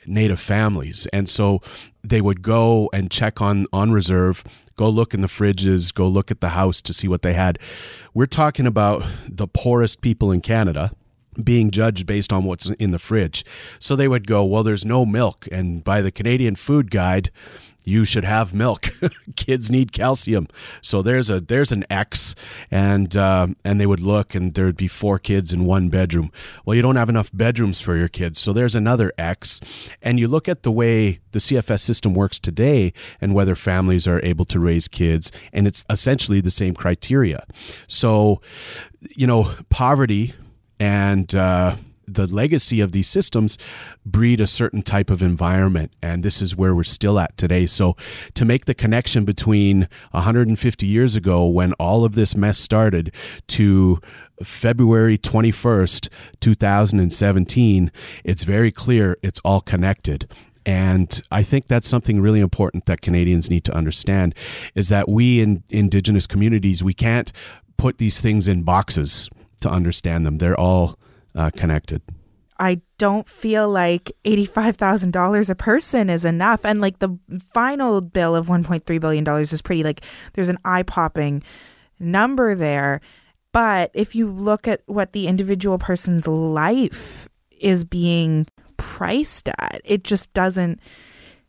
native 0.06 0.40
families. 0.40 1.08
And 1.14 1.28
so 1.28 1.62
they 2.04 2.22
would 2.22 2.42
go 2.42 2.90
and 2.94 3.12
check 3.12 3.42
on 3.42 3.66
on 3.74 3.92
reserve 3.92 4.44
go 4.76 4.88
look 4.88 5.14
in 5.14 5.20
the 5.20 5.28
fridges 5.28 5.94
go 5.94 6.08
look 6.08 6.32
at 6.32 6.40
the 6.40 6.50
house 6.50 6.82
to 6.82 6.94
see 6.94 7.08
what 7.08 7.22
they 7.22 7.34
had. 7.34 7.60
We're 8.14 8.26
talking 8.26 8.66
about 8.66 9.04
the 9.28 9.48
poorest 9.48 10.02
people 10.02 10.32
in 10.32 10.42
canada 10.42 10.92
being 11.44 11.72
judged 11.72 12.06
based 12.06 12.34
on 12.34 12.44
what's 12.44 12.70
in 12.72 12.92
the 12.92 13.00
fridge. 13.00 13.46
So 13.80 13.96
they 13.96 14.08
would 14.08 14.28
go 14.28 14.46
well 14.46 14.64
there's 14.64 14.86
no 14.86 15.06
milk. 15.06 15.48
And 15.52 15.84
by 15.84 16.02
the 16.02 16.12
canadian 16.12 16.56
food 16.56 16.92
guide 16.92 17.32
you 17.84 18.06
should 18.06 18.24
have 18.24 18.54
milk. 18.54 18.90
Kids 19.36 19.72
need 19.72 19.92
calcium. 19.92 20.48
So 20.82 21.02
there's 21.02 21.30
a 21.30 21.40
there's 21.40 21.72
an 21.72 21.86
X, 21.90 22.36
and 22.70 23.16
uh, 23.16 23.48
and 23.64 23.80
they 23.80 23.86
would 23.86 24.00
look, 24.00 24.36
and 24.36 24.54
there'd 24.54 24.78
be 24.78 24.88
four 24.88 25.18
kids 25.20 25.54
in 25.54 25.66
one 25.66 25.90
bedroom. 25.90 26.32
Well, 26.66 26.76
you 26.76 26.82
don't 26.82 26.96
have 26.96 27.10
enough 27.10 27.30
bedrooms 27.34 27.82
for 27.82 27.96
your 27.96 28.08
kids, 28.08 28.40
so 28.40 28.54
there's 28.54 28.76
another 28.76 29.12
X. 29.18 29.60
And 30.02 30.20
you 30.20 30.28
look 30.28 30.48
at 30.48 30.64
the 30.64 30.72
way 30.72 31.20
the 31.32 31.40
CFS 31.40 31.82
system 31.82 32.14
works 32.14 32.40
today, 32.40 32.94
and 33.22 33.34
whether 33.34 33.56
families 33.56 34.08
are 34.08 34.24
able 34.24 34.46
to 34.46 34.60
raise 34.60 34.88
kids, 34.88 35.32
and 35.54 35.68
it's 35.68 35.86
essentially 35.90 36.42
the 36.42 36.52
same 36.52 36.74
criteria. 36.74 37.46
So, 37.88 38.42
you 39.02 39.28
know, 39.28 39.54
poverty 39.70 40.34
and 40.80 41.34
uh, 41.36 41.76
the 42.14 42.28
legacy 42.28 42.82
of 42.82 42.92
these 42.92 43.08
systems 43.08 43.58
breed 44.06 44.40
a 44.40 44.48
certain 44.48 44.82
type 44.82 45.10
of 45.10 45.22
environment 45.22 45.92
and 46.02 46.24
this 46.24 46.42
is 46.42 46.56
where 46.56 46.76
we're 46.76 46.84
still 46.84 47.20
at 47.20 47.36
today. 47.38 47.66
So 47.66 47.96
to 48.34 48.46
make 48.46 48.66
the 48.66 48.74
connection 48.74 49.26
between 49.26 49.88
150 50.12 50.86
years 50.86 51.16
ago 51.16 51.48
when 51.48 51.74
all 51.74 52.04
of 52.04 52.16
this 52.16 52.36
mess 52.36 52.58
started 52.58 53.14
to 53.48 54.00
February 54.44 55.18
21st 55.18 56.10
2017 56.40 57.92
it's 58.24 58.44
very 58.44 58.72
clear 58.72 59.18
it's 59.22 59.40
all 59.44 59.62
connected. 59.62 60.30
And 60.66 61.22
I 61.32 61.42
think 61.42 61.68
that's 61.68 61.88
something 61.88 62.22
really 62.22 62.42
important 62.42 62.86
that 62.86 63.02
Canadians 63.02 63.50
need 63.50 63.64
to 63.66 63.74
understand 63.74 64.36
is 64.76 64.90
that 64.90 65.10
we 65.10 65.42
in 65.42 65.64
indigenous 65.70 66.28
communities 66.28 66.84
we 66.84 66.94
can't 66.94 67.32
put 67.78 67.98
these 67.98 68.22
things 68.22 68.48
in 68.48 68.64
boxes 68.64 69.30
to 69.62 69.70
understand 69.70 70.26
them. 70.26 70.38
They're 70.38 70.60
all 70.60 71.00
uh, 71.36 71.50
connected. 71.56 72.02
I 72.62 72.82
don't 72.98 73.28
feel 73.28 73.70
like 73.70 74.12
$85,000 74.26 75.50
a 75.50 75.56
person 75.56 76.10
is 76.10 76.26
enough. 76.26 76.66
And 76.66 76.82
like 76.82 77.00
the 77.00 77.18
final 77.40 78.02
bill 78.02 78.36
of 78.36 78.48
$1.3 78.48 79.00
billion 79.00 79.28
is 79.40 79.62
pretty, 79.62 79.84
like, 79.84 80.02
there's 80.34 80.50
an 80.50 80.58
eye 80.66 80.84
popping 80.84 81.42
number 82.00 82.56
there. 82.56 83.00
But 83.54 83.92
if 83.94 84.14
you 84.14 84.30
look 84.30 84.68
at 84.68 84.82
what 84.88 85.14
the 85.14 85.28
individual 85.28 85.78
person's 85.80 86.28
life 86.28 87.30
is 87.60 87.84
being 87.84 88.48
priced 88.80 89.50
at. 89.60 89.82
It 89.84 90.04
just 90.04 90.34
doesn't 90.34 90.80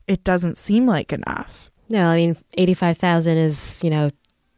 it 0.07 0.25
doesn't 0.25 0.59
seem 0.59 0.87
like 0.87 1.13
enough. 1.13 1.71
No, 1.89 2.09
I 2.09 2.17
mean, 2.17 2.37
85,000 2.59 3.37
is, 3.37 3.83
you 3.85 3.91
know, 3.91 4.11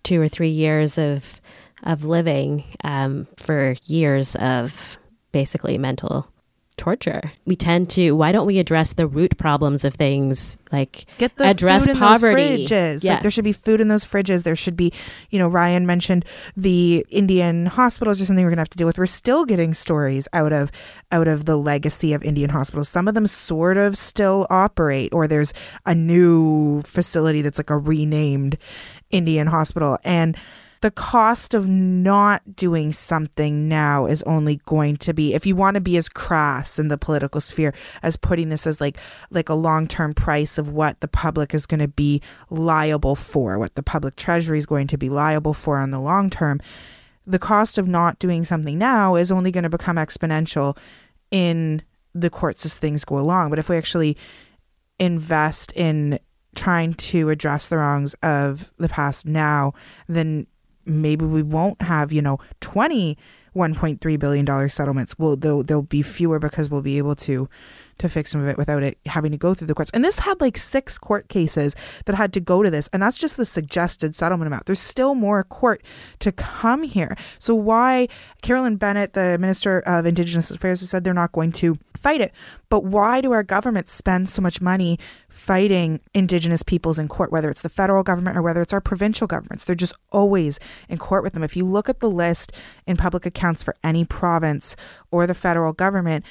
two 0.03 0.21
or 0.21 0.29
three 0.29 0.49
years 0.49 0.99
of 0.99 1.41
of 1.85 2.05
living 2.05 2.65
um, 2.85 3.27
for 3.37 3.77
years 3.87 4.35
of 4.37 4.99
basically 5.33 5.79
mental 5.79 6.29
torture. 6.77 7.33
We 7.45 7.55
tend 7.55 7.91
to. 7.91 8.13
Why 8.13 8.33
don't 8.33 8.47
we 8.47 8.59
address 8.59 8.95
the 8.95 9.07
root 9.07 9.37
problems 9.37 9.85
of 9.85 9.95
things 9.95 10.57
like 10.71 11.05
get 11.19 11.37
the 11.37 11.45
address 11.45 11.85
food 11.85 11.93
in 11.93 11.99
poverty? 11.99 12.67
Those 12.67 12.71
fridges. 12.71 13.05
Yeah. 13.05 13.15
Like 13.15 13.23
there 13.23 13.31
should 13.31 13.45
be 13.45 13.53
food 13.53 13.81
in 13.81 13.89
those 13.89 14.05
fridges. 14.05 14.43
There 14.43 14.57
should 14.57 14.77
be, 14.77 14.93
you 15.31 15.39
know, 15.39 15.49
Ryan 15.49 15.87
mentioned 15.87 16.25
the 16.57 17.07
Indian 17.11 17.67
hospitals 17.67 18.21
or 18.21 18.25
something 18.25 18.45
we're 18.45 18.51
gonna 18.51 18.63
have 18.63 18.71
to 18.71 18.79
deal 18.79 18.87
with. 18.87 18.99
We're 18.99 19.07
still 19.07 19.45
getting 19.45 19.75
stories 19.75 20.27
out 20.33 20.53
of 20.53 20.71
out 21.11 21.29
of 21.29 21.45
the 21.45 21.57
legacy 21.57 22.13
of 22.13 22.23
Indian 22.23 22.51
hospitals. 22.51 22.89
Some 22.89 23.07
of 23.07 23.15
them 23.15 23.27
sort 23.27 23.77
of 23.77 23.97
still 23.97 24.47
operate, 24.51 25.13
or 25.13 25.27
there's 25.27 25.53
a 25.87 25.95
new 25.95 26.83
facility 26.83 27.43
that's 27.43 27.59
like 27.59 27.71
a 27.71 27.79
renamed 27.79 28.59
Indian 29.11 29.47
hospital 29.47 29.99
and 30.05 30.37
the 30.83 30.91
cost 30.91 31.55
of 31.55 31.67
not 31.67 32.57
doing 32.57 32.93
something 32.93 33.69
now 33.69 34.07
is 34.07 34.23
only 34.25 34.57
going 34.67 34.97
to 34.97 35.15
be 35.15 35.33
if 35.33 35.47
you 35.47 35.57
want 35.57 35.75
to 35.77 35.81
be 35.81 35.97
as 35.97 36.09
crass 36.09 36.79
in 36.79 36.89
the 36.89 36.99
political 36.99 37.41
sphere 37.41 37.73
as 38.03 38.17
putting 38.17 38.49
this 38.51 38.67
as 38.67 38.81
like 38.81 38.99
like 39.31 39.49
a 39.49 39.55
long-term 39.55 40.13
price 40.13 40.59
of 40.59 40.69
what 40.69 41.01
the 41.01 41.09
public 41.09 41.55
is 41.55 41.67
going 41.67 41.81
to 41.81 41.89
be 41.89 42.21
liable 42.51 43.15
for 43.15 43.59
what 43.59 43.75
the 43.75 43.83
public 43.83 44.17
treasury 44.17 44.59
is 44.59 44.67
going 44.67 44.87
to 44.87 44.99
be 44.99 45.09
liable 45.09 45.55
for 45.55 45.79
on 45.79 45.91
the 45.91 46.01
long 46.01 46.29
term 46.29 46.61
the 47.27 47.39
cost 47.39 47.79
of 47.79 47.87
not 47.87 48.19
doing 48.19 48.45
something 48.45 48.79
now 48.79 49.15
is 49.15 49.31
only 49.31 49.51
going 49.51 49.63
to 49.63 49.71
become 49.71 49.97
exponential 49.97 50.77
in 51.31 51.83
the 52.15 52.31
courts 52.31 52.67
as 52.67 52.77
things 52.77 53.05
go 53.05 53.19
along. 53.19 53.51
But 53.51 53.59
if 53.59 53.69
we 53.69 53.77
actually 53.77 54.17
invest 54.99 55.73
in 55.75 56.19
trying 56.55 56.95
to 56.95 57.31
address 57.31 57.69
the 57.69 57.79
wrongs 57.79 58.15
of 58.23 58.71
the 58.77 58.89
past 58.89 59.25
now 59.25 59.73
then 60.07 60.47
maybe 60.85 61.25
we 61.25 61.43
won't 61.43 61.81
have, 61.83 62.13
you 62.13 62.23
know, 62.23 62.39
20 62.61 63.17
$1.3 63.55 64.19
billion 64.19 64.71
settlements. 64.71 65.19
Well, 65.19 65.37
there'll, 65.37 65.63
there'll 65.63 65.83
be 65.83 66.03
fewer 66.03 66.39
because 66.39 66.71
we'll 66.71 66.83
be 66.83 66.99
able 66.99 67.15
to 67.17 67.49
to 67.99 68.09
fix 68.09 68.31
some 68.31 68.41
of 68.41 68.49
it 68.49 68.57
without 68.57 68.83
it 68.83 68.99
having 69.07 69.33
to 69.33 69.39
go 69.39 69.55
through 69.55 69.67
the 69.67 69.75
courts. 69.75 69.91
And 69.93 70.05
this 70.05 70.21
had 70.21 70.41
like 70.41 70.57
six 70.57 70.99
court 70.99 71.29
cases 71.29 71.75
that 72.07 72.15
had 72.15 72.33
to 72.35 72.41
go 72.41 72.63
to 72.63 72.71
this. 72.71 72.89
And 72.93 73.03
that's 73.03 73.19
just 73.19 73.37
the 73.37 73.45
suggested 73.45 74.15
settlement 74.15 74.47
amount. 74.47 74.67
There's 74.67 74.81
still 74.81 75.15
more 75.15 75.45
court 75.45 75.83
to 76.21 76.33
come 76.33 76.83
here. 76.83 77.17
So 77.39 77.55
why 77.55 78.09
Carolyn 78.43 78.77
Bennett, 78.77 79.15
the 79.15 79.39
Minister 79.39 79.81
of 79.81 80.07
Indigenous 80.07 80.51
Affairs, 80.51 80.81
has 80.81 80.91
said 80.91 81.05
they're 81.05 81.15
not 81.15 81.33
going 81.33 81.53
to 81.53 81.79
fight 81.97 82.21
it. 82.21 82.33
But 82.69 82.85
why 82.85 83.21
do 83.21 83.33
our 83.33 83.43
governments 83.43 83.93
spend 83.93 84.29
so 84.29 84.43
much 84.43 84.61
money 84.61 84.99
fighting 85.29 86.01
Indigenous 86.15 86.63
peoples 86.63 86.99
in 86.99 87.07
court, 87.07 87.31
whether 87.31 87.51
it's 87.51 87.63
the 87.63 87.69
federal 87.69 88.03
government 88.03 88.37
or 88.37 88.43
whether 88.43 88.63
it's 88.63 88.73
our 88.73 88.81
provincial 88.81 89.27
governments? 89.27 89.65
They're 89.65 89.77
just 89.77 89.95
always 90.11 90.59
in 90.89 90.99
court 90.99 91.23
with 91.23 91.35
them. 91.35 91.43
If 91.43 91.57
you 91.57 91.65
look 91.65 91.89
at 91.89 92.01
the 92.01 92.11
list 92.11 92.53
in 92.87 92.97
public 92.97 93.27
accounts 93.27 93.63
for 93.63 93.75
any 93.85 94.05
province 94.05 94.75
or 95.11 95.27
the 95.27 95.35
federal 95.35 95.73
government, 95.73 96.25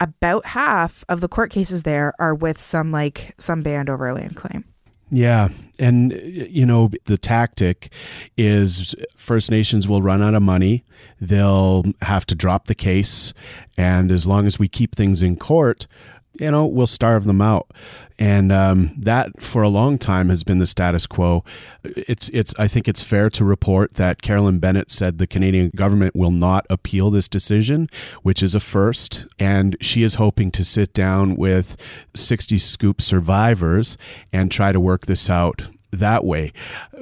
about 0.00 0.46
half 0.46 1.04
of 1.08 1.20
the 1.20 1.28
court 1.28 1.50
cases 1.50 1.82
there 1.82 2.12
are 2.18 2.34
with 2.34 2.60
some 2.60 2.92
like 2.92 3.34
some 3.38 3.62
band 3.62 3.90
over 3.90 4.08
a 4.08 4.14
land 4.14 4.36
claim. 4.36 4.64
Yeah. 5.10 5.48
And, 5.78 6.12
you 6.12 6.66
know, 6.66 6.90
the 7.06 7.16
tactic 7.16 7.92
is 8.36 8.94
First 9.16 9.50
Nations 9.50 9.88
will 9.88 10.02
run 10.02 10.22
out 10.22 10.34
of 10.34 10.42
money. 10.42 10.84
They'll 11.20 11.84
have 12.02 12.26
to 12.26 12.34
drop 12.34 12.66
the 12.66 12.74
case. 12.74 13.32
And 13.76 14.12
as 14.12 14.26
long 14.26 14.46
as 14.46 14.58
we 14.58 14.68
keep 14.68 14.94
things 14.94 15.22
in 15.22 15.36
court, 15.36 15.86
you 16.38 16.50
know, 16.50 16.66
we'll 16.66 16.86
starve 16.86 17.24
them 17.24 17.40
out. 17.40 17.70
And 18.18 18.50
um, 18.50 18.94
that, 18.98 19.40
for 19.40 19.62
a 19.62 19.68
long 19.68 19.96
time, 19.96 20.28
has 20.28 20.42
been 20.42 20.58
the 20.58 20.66
status 20.66 21.06
quo. 21.06 21.44
It's, 21.84 22.28
it's. 22.30 22.52
I 22.58 22.66
think 22.66 22.88
it's 22.88 23.00
fair 23.00 23.30
to 23.30 23.44
report 23.44 23.94
that 23.94 24.22
Carolyn 24.22 24.58
Bennett 24.58 24.90
said 24.90 25.18
the 25.18 25.26
Canadian 25.28 25.70
government 25.76 26.16
will 26.16 26.32
not 26.32 26.66
appeal 26.68 27.10
this 27.10 27.28
decision, 27.28 27.88
which 28.22 28.42
is 28.42 28.56
a 28.56 28.60
first. 28.60 29.26
And 29.38 29.76
she 29.80 30.02
is 30.02 30.14
hoping 30.14 30.50
to 30.52 30.64
sit 30.64 30.92
down 30.92 31.36
with 31.36 31.76
60 32.16 32.58
Scoop 32.58 33.00
survivors 33.00 33.96
and 34.32 34.50
try 34.50 34.72
to 34.72 34.80
work 34.80 35.06
this 35.06 35.30
out 35.30 35.68
that 35.90 36.24
way. 36.24 36.52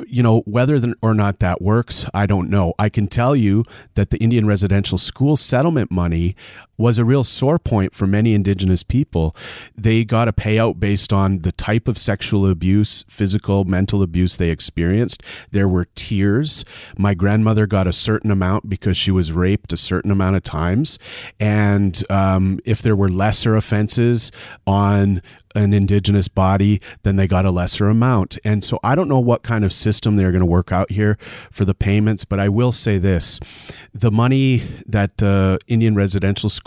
You 0.07 0.23
know, 0.23 0.41
whether 0.41 0.81
or 1.03 1.15
not 1.15 1.39
that 1.41 1.61
works, 1.61 2.07
I 2.15 2.27
don't 2.27 2.51
know. 2.51 2.75
I 2.79 2.89
can 2.89 3.09
tell 3.09 3.35
you 3.35 3.65
that 3.95 4.11
the 4.11 4.19
Indian 4.19 4.47
residential 4.47 4.99
school 4.99 5.37
settlement 5.37 5.91
money 5.91 6.37
was 6.79 6.99
a 6.99 7.05
real 7.05 7.25
sore 7.25 7.59
point 7.59 7.95
for 7.95 8.07
many 8.07 8.35
Indigenous 8.35 8.83
people. 8.83 9.35
They 9.77 10.05
got 10.05 10.29
a 10.29 10.33
payout 10.33 10.79
based 10.79 11.13
on 11.13 11.41
the 11.41 11.53
type 11.53 11.89
of 11.89 11.99
sexual 11.99 12.49
abuse, 12.49 13.05
physical, 13.09 13.65
mental 13.65 14.03
abuse 14.03 14.37
they 14.37 14.51
experienced. 14.51 15.23
There 15.51 15.69
were 15.69 15.87
tiers. 15.95 16.65
My 16.99 17.15
grandmother 17.15 17.67
got 17.67 17.87
a 17.87 17.93
certain 17.93 18.31
amount 18.31 18.69
because 18.69 18.97
she 18.97 19.11
was 19.11 19.33
raped 19.33 19.73
a 19.73 19.77
certain 19.77 20.11
amount 20.11 20.37
of 20.37 20.43
times. 20.43 20.99
And 21.41 22.03
um, 22.11 22.61
if 22.65 22.83
there 22.83 22.97
were 22.97 23.09
lesser 23.09 23.57
offenses 23.57 24.31
on 24.67 25.23
an 25.55 25.73
indigenous 25.73 26.29
body, 26.29 26.81
then 27.03 27.17
they 27.17 27.27
got 27.27 27.47
a 27.47 27.51
lesser 27.51 27.89
amount. 27.89 28.39
And 28.45 28.63
so 28.63 28.79
I 28.85 28.95
don't 28.95 29.09
know 29.09 29.21
what 29.21 29.43
kind 29.43 29.65
of 29.65 29.73
system 29.73 30.17
they're 30.17 30.31
going 30.31 30.41
to 30.41 30.47
work 30.47 30.71
out 30.71 30.91
here 30.91 31.17
for 31.51 31.65
the 31.65 31.75
payments, 31.75 32.25
but 32.25 32.39
I 32.39 32.49
will 32.49 32.73
say 32.73 32.99
this 32.99 33.41
the 33.95 34.11
money 34.11 34.63
that 34.87 35.17
the 35.17 35.59
Indian 35.67 35.95
residential 35.95 36.51
school 36.51 36.66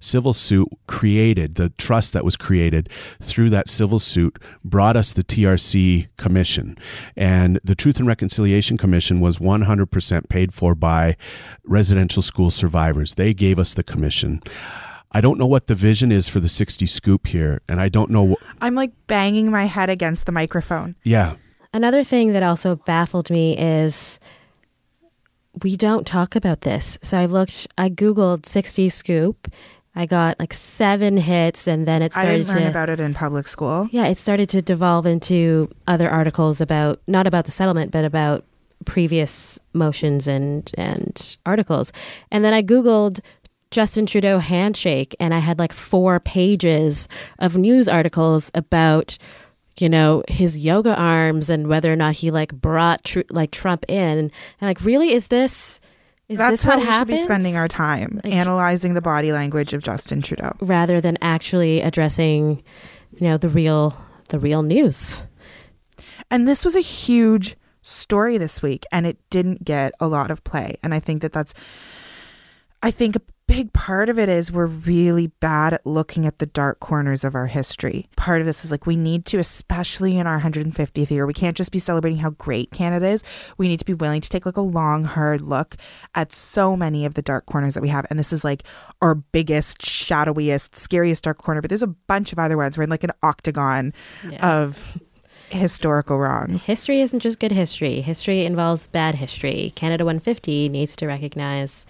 civil 0.00 0.32
suit 0.32 0.68
created, 0.86 1.54
the 1.56 1.70
trust 1.70 2.12
that 2.12 2.24
was 2.24 2.36
created 2.36 2.88
through 3.20 3.50
that 3.50 3.68
civil 3.68 3.98
suit, 3.98 4.38
brought 4.64 4.96
us 4.96 5.12
the 5.12 5.24
TRC 5.24 6.08
Commission. 6.16 6.78
And 7.16 7.60
the 7.64 7.74
Truth 7.74 7.98
and 7.98 8.06
Reconciliation 8.06 8.76
Commission 8.76 9.20
was 9.20 9.38
100% 9.38 10.28
paid 10.28 10.52
for 10.54 10.74
by 10.74 11.16
residential 11.64 12.22
school 12.22 12.50
survivors. 12.50 13.14
They 13.14 13.34
gave 13.34 13.58
us 13.58 13.74
the 13.74 13.82
commission. 13.82 14.42
I 15.12 15.20
don't 15.20 15.38
know 15.38 15.46
what 15.46 15.66
the 15.66 15.74
vision 15.74 16.10
is 16.10 16.26
for 16.26 16.40
the 16.40 16.48
60 16.48 16.86
scoop 16.86 17.26
here, 17.26 17.60
and 17.68 17.80
I 17.80 17.88
don't 17.90 18.10
know. 18.10 18.34
Wh- 18.34 18.44
I'm 18.62 18.74
like 18.74 18.92
banging 19.06 19.50
my 19.50 19.66
head 19.66 19.90
against 19.90 20.24
the 20.24 20.32
microphone. 20.32 20.96
Yeah. 21.04 21.34
Another 21.74 22.02
thing 22.02 22.32
that 22.32 22.42
also 22.42 22.76
baffled 22.76 23.30
me 23.30 23.56
is 23.58 24.18
we 25.62 25.76
don't 25.76 26.06
talk 26.06 26.34
about 26.34 26.62
this. 26.62 26.98
So 27.02 27.18
I 27.18 27.26
looked, 27.26 27.66
I 27.76 27.90
Googled 27.90 28.46
60 28.46 28.88
scoop. 28.88 29.48
I 29.94 30.06
got 30.06 30.38
like 30.40 30.54
seven 30.54 31.18
hits, 31.18 31.68
and 31.68 31.86
then 31.86 32.00
it 32.00 32.12
started 32.12 32.30
I 32.30 32.36
didn't 32.38 32.48
learn 32.48 32.62
to. 32.62 32.68
about 32.70 32.88
it 32.88 32.98
in 32.98 33.12
public 33.12 33.46
school. 33.46 33.88
Yeah, 33.92 34.06
it 34.06 34.16
started 34.16 34.48
to 34.50 34.62
devolve 34.62 35.04
into 35.04 35.70
other 35.86 36.08
articles 36.08 36.62
about 36.62 37.00
not 37.06 37.26
about 37.26 37.44
the 37.44 37.50
settlement, 37.50 37.90
but 37.90 38.02
about 38.02 38.44
previous 38.86 39.58
motions 39.74 40.26
and 40.26 40.70
and 40.78 41.36
articles. 41.44 41.92
And 42.30 42.42
then 42.42 42.54
I 42.54 42.62
googled 42.62 43.20
Justin 43.70 44.06
Trudeau 44.06 44.38
handshake, 44.38 45.14
and 45.20 45.34
I 45.34 45.40
had 45.40 45.58
like 45.58 45.74
four 45.74 46.20
pages 46.20 47.06
of 47.38 47.58
news 47.58 47.86
articles 47.86 48.50
about 48.54 49.18
you 49.78 49.88
know 49.88 50.22
his 50.28 50.58
yoga 50.58 50.94
arms 50.96 51.48
and 51.50 51.66
whether 51.66 51.92
or 51.92 51.96
not 51.96 52.16
he 52.16 52.30
like 52.30 52.52
brought 52.52 53.04
tr- 53.04 53.20
like 53.30 53.50
Trump 53.50 53.84
in. 53.88 54.18
And 54.18 54.30
like, 54.60 54.84
really, 54.84 55.12
is 55.12 55.28
this? 55.28 55.80
Is 56.28 56.38
That's 56.38 56.62
this 56.62 56.62
how 56.64 56.70
what 56.76 56.80
we 56.80 56.84
happens? 56.86 57.18
should 57.18 57.22
be 57.24 57.30
spending 57.32 57.56
our 57.56 57.68
time 57.68 58.20
Like- 58.24 58.32
analyzing 58.32 58.94
the 58.94 59.02
body 59.02 59.32
language 59.32 59.72
of 59.74 59.82
Justin 59.82 60.22
Trudeau. 60.22 60.52
rather 60.60 61.00
than 61.00 61.18
actually 61.20 61.80
addressing, 61.82 62.62
you 63.18 63.26
know, 63.28 63.36
the 63.36 63.48
real 63.50 63.96
the 64.28 64.38
real 64.38 64.62
news. 64.62 65.24
And 66.30 66.48
this 66.48 66.64
was 66.64 66.74
a 66.76 66.80
huge 66.80 67.56
story 67.82 68.38
this 68.38 68.62
week, 68.62 68.84
and 68.92 69.06
it 69.06 69.18
didn't 69.28 69.64
get 69.64 69.92
a 70.00 70.06
lot 70.08 70.30
of 70.30 70.42
play. 70.44 70.76
And 70.82 70.94
I 70.94 71.00
think 71.00 71.20
that 71.22 71.32
that's, 71.32 71.52
I 72.84 72.90
think 72.90 73.14
a 73.16 73.20
big 73.46 73.72
part 73.72 74.08
of 74.08 74.18
it 74.18 74.28
is 74.28 74.50
we're 74.50 74.66
really 74.66 75.26
bad 75.28 75.74
at 75.74 75.86
looking 75.86 76.26
at 76.26 76.38
the 76.38 76.46
dark 76.46 76.80
corners 76.80 77.22
of 77.22 77.34
our 77.34 77.46
history. 77.46 78.08
Part 78.16 78.40
of 78.40 78.46
this 78.46 78.64
is 78.64 78.70
like 78.70 78.86
we 78.86 78.96
need 78.96 79.24
to, 79.26 79.38
especially 79.38 80.16
in 80.16 80.26
our 80.26 80.40
150th 80.40 81.10
year, 81.10 81.26
we 81.26 81.34
can't 81.34 81.56
just 81.56 81.70
be 81.70 81.78
celebrating 81.78 82.18
how 82.18 82.30
great 82.30 82.70
Canada 82.70 83.06
is. 83.08 83.22
We 83.58 83.68
need 83.68 83.78
to 83.78 83.84
be 83.84 83.94
willing 83.94 84.20
to 84.20 84.28
take 84.28 84.46
like 84.46 84.56
a 84.56 84.62
long, 84.62 85.04
hard 85.04 85.42
look 85.42 85.76
at 86.14 86.32
so 86.32 86.76
many 86.76 87.04
of 87.04 87.14
the 87.14 87.22
dark 87.22 87.46
corners 87.46 87.74
that 87.74 87.82
we 87.82 87.88
have. 87.88 88.06
And 88.10 88.18
this 88.18 88.32
is 88.32 88.42
like 88.42 88.64
our 89.00 89.14
biggest, 89.14 89.80
shadowiest, 89.80 90.74
scariest 90.74 91.24
dark 91.24 91.38
corner. 91.38 91.60
But 91.60 91.68
there's 91.68 91.82
a 91.82 91.86
bunch 91.88 92.32
of 92.32 92.38
other 92.38 92.56
ones. 92.56 92.76
We're 92.76 92.84
in 92.84 92.90
like 92.90 93.04
an 93.04 93.12
octagon 93.22 93.92
Yeah. 94.28 94.44
of 94.60 94.98
historical 95.50 96.18
wrongs. 96.18 96.64
History 96.64 97.00
isn't 97.02 97.20
just 97.20 97.38
good 97.38 97.52
history. 97.52 98.00
History 98.00 98.44
involves 98.46 98.86
bad 98.86 99.16
history. 99.16 99.72
Canada 99.76 100.04
150 100.04 100.68
needs 100.70 100.96
to 100.96 101.06
recognize 101.06 101.84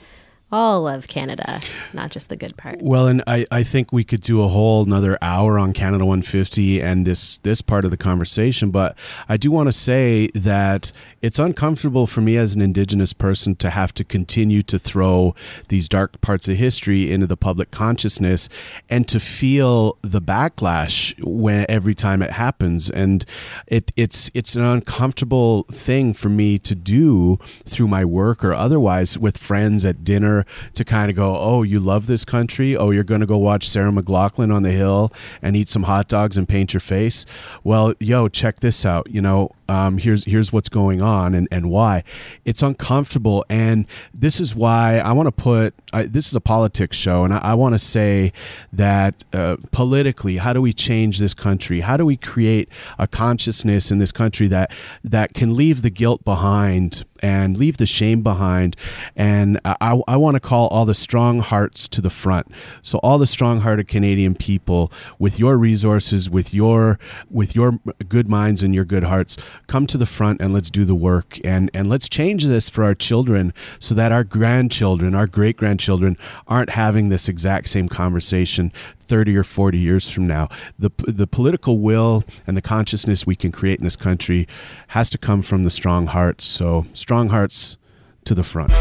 all 0.53 0.86
of 0.86 1.09
Canada, 1.09 1.61
not 1.94 2.11
just 2.11 2.28
the 2.28 2.36
good 2.36 2.57
part. 2.59 2.80
Well, 2.82 3.09
and 3.09 3.22
I, 3.26 3.46
I 3.50 3.62
think 3.62 3.90
we 3.90 4.05
could 4.05 4.20
do 4.20 4.42
a 4.42 4.48
whole 4.48 4.84
another 4.84 5.16
hour 5.22 5.59
on 5.59 5.72
Canada 5.72 6.05
150 6.05 6.82
and 6.82 7.07
this 7.07 7.38
this 7.38 7.62
part 7.62 7.86
of 7.86 7.90
the 7.90 7.96
conversation, 7.96 8.70
but 8.70 8.96
I 9.28 9.38
do 9.38 9.50
want 9.50 9.68
to 9.68 9.72
say 9.72 10.28
that 10.34 10.92
it's 11.22 11.38
uncomfortable 11.38 12.07
for 12.07 12.20
me 12.20 12.36
as 12.36 12.55
an 12.55 12.61
indigenous 12.61 13.14
person 13.14 13.57
to 13.57 13.70
have 13.70 13.94
to 13.94 14.05
continue 14.05 14.62
to 14.64 14.78
throw 14.78 15.34
these 15.68 15.88
dark 15.88 16.20
parts 16.20 16.48
of 16.48 16.57
history 16.57 17.11
into 17.11 17.26
the 17.26 17.36
public 17.36 17.70
consciousness 17.70 18.50
and 18.90 19.09
to 19.09 19.18
feel 19.18 19.96
the 20.03 20.20
backlash 20.20 21.14
when 21.24 21.64
every 21.68 21.94
time 21.94 22.20
it 22.20 22.32
happens 22.32 22.90
and 22.90 23.24
it 23.66 23.90
it's 23.96 24.30
it's 24.34 24.55
an 24.55 24.64
uncomfortable 24.64 25.62
thing 25.72 26.12
for 26.12 26.28
me 26.28 26.59
to 26.59 26.74
do 26.74 27.38
through 27.64 27.88
my 27.88 28.05
work 28.05 28.44
or 28.44 28.53
otherwise 28.53 29.16
with 29.18 29.38
friends 29.38 29.84
at 29.84 30.05
dinner 30.05 30.41
to 30.74 30.84
kind 30.84 31.11
of 31.11 31.16
go, 31.16 31.36
oh, 31.36 31.62
you 31.62 31.80
love 31.80 32.07
this 32.07 32.24
country? 32.24 32.76
Oh, 32.76 32.90
you're 32.90 33.05
going 33.05 33.20
to 33.20 33.26
go 33.26 33.38
watch 33.38 33.68
Sarah 33.68 33.90
McLachlan 33.90 34.55
on 34.55 34.62
the 34.62 34.72
Hill 34.72 35.12
and 35.40 35.57
eat 35.57 35.68
some 35.68 35.84
hot 35.84 36.09
dogs 36.09 36.36
and 36.36 36.49
paint 36.49 36.74
your 36.74 36.80
face? 36.80 37.26
Well, 37.64 37.95
yo, 38.01 38.28
check 38.28 38.61
this 38.61 38.84
out. 38.84 39.09
You 39.11 39.20
know, 39.20 39.51
um, 39.72 39.99
here's 39.99 40.24
here's 40.24 40.53
what's 40.53 40.68
going 40.68 41.01
on 41.01 41.34
and, 41.34 41.49
and 41.51 41.70
why 41.70 42.05
it's 42.45 42.62
uncomfortable 42.62 43.45
and 43.49 43.86
this 44.12 44.38
is 44.38 44.55
why 44.55 44.99
i 44.99 45.12
want 45.12 45.26
to 45.26 45.32
put 45.32 45.74
I, 45.93 46.05
this 46.05 46.28
is 46.28 46.34
a 46.34 46.40
politics 46.40 46.97
show 46.97 47.24
and 47.24 47.32
i, 47.32 47.38
I 47.38 47.55
want 47.55 47.74
to 47.74 47.78
say 47.78 48.32
that 48.72 49.24
uh, 49.32 49.57
politically 49.70 50.36
how 50.36 50.53
do 50.53 50.61
we 50.61 50.72
change 50.72 51.18
this 51.18 51.32
country 51.32 51.80
how 51.80 51.97
do 51.97 52.05
we 52.05 52.16
create 52.16 52.68
a 52.99 53.07
consciousness 53.07 53.90
in 53.90 53.99
this 53.99 54.12
country 54.12 54.47
that 54.49 54.72
that 55.05 55.32
can 55.32 55.57
leave 55.57 55.82
the 55.82 55.90
guilt 55.90 56.24
behind 56.24 57.05
and 57.23 57.57
leave 57.57 57.77
the 57.77 57.87
shame 57.87 58.23
behind. 58.23 58.77
And 59.16 59.61
I, 59.64 60.03
I 60.09 60.16
want 60.16 60.35
to 60.35 60.41
call 60.41 60.68
all 60.68 60.85
the 60.85 60.95
strong 60.95 61.39
hearts 61.39 61.89
to 61.89 62.01
the 62.01 62.11
front. 62.11 62.49
So 62.83 62.99
all 62.99 63.18
the 63.18 63.27
strong-hearted 63.27 63.89
Canadian 63.89 64.35
people, 64.35 64.93
with 65.18 65.39
your 65.39 65.57
resources, 65.57 66.29
with 66.29 66.53
your 66.53 66.99
with 67.31 67.55
your 67.55 67.79
good 68.09 68.29
minds 68.29 68.62
and 68.62 68.75
your 68.75 68.85
good 68.85 69.05
hearts, 69.05 69.37
come 69.68 69.87
to 69.87 69.97
the 69.97 70.07
front 70.07 70.41
and 70.41 70.53
let's 70.53 70.70
do 70.70 70.85
the 70.85 70.95
work 70.95 71.39
and 71.45 71.70
and 71.73 71.89
let's 71.89 72.09
change 72.09 72.45
this 72.45 72.68
for 72.68 72.85
our 72.85 72.95
children, 72.95 73.55
so 73.79 73.95
that 73.95 74.12
our 74.12 74.25
grandchildren, 74.25 75.14
our 75.14 75.27
great 75.27 75.57
grandchildren, 75.57 76.16
aren't 76.49 76.70
having 76.70 77.09
this 77.09 77.29
exact 77.29 77.68
same 77.68 77.89
conversation 77.89 78.73
30 79.13 79.37
or 79.37 79.45
40 79.45 79.77
years 79.77 80.11
from 80.11 80.27
now. 80.27 80.49
The, 80.79 80.91
the 81.07 81.27
political 81.27 81.79
will 81.81 82.25
and 82.47 82.57
the 82.57 82.63
consciousness 82.63 83.27
we 83.27 83.37
can 83.37 83.53
create 83.53 83.79
in 83.79 83.85
this 83.85 83.95
country 83.95 84.49
has 84.89 85.11
to 85.11 85.19
come 85.19 85.43
from 85.43 85.65
the 85.65 85.71
strong 85.71 86.07
hearts. 86.07 86.47
So, 86.47 86.87
strong 86.95 87.29
hearts 87.29 87.77
to 88.25 88.35
the 88.35 88.43
front. 88.43 88.73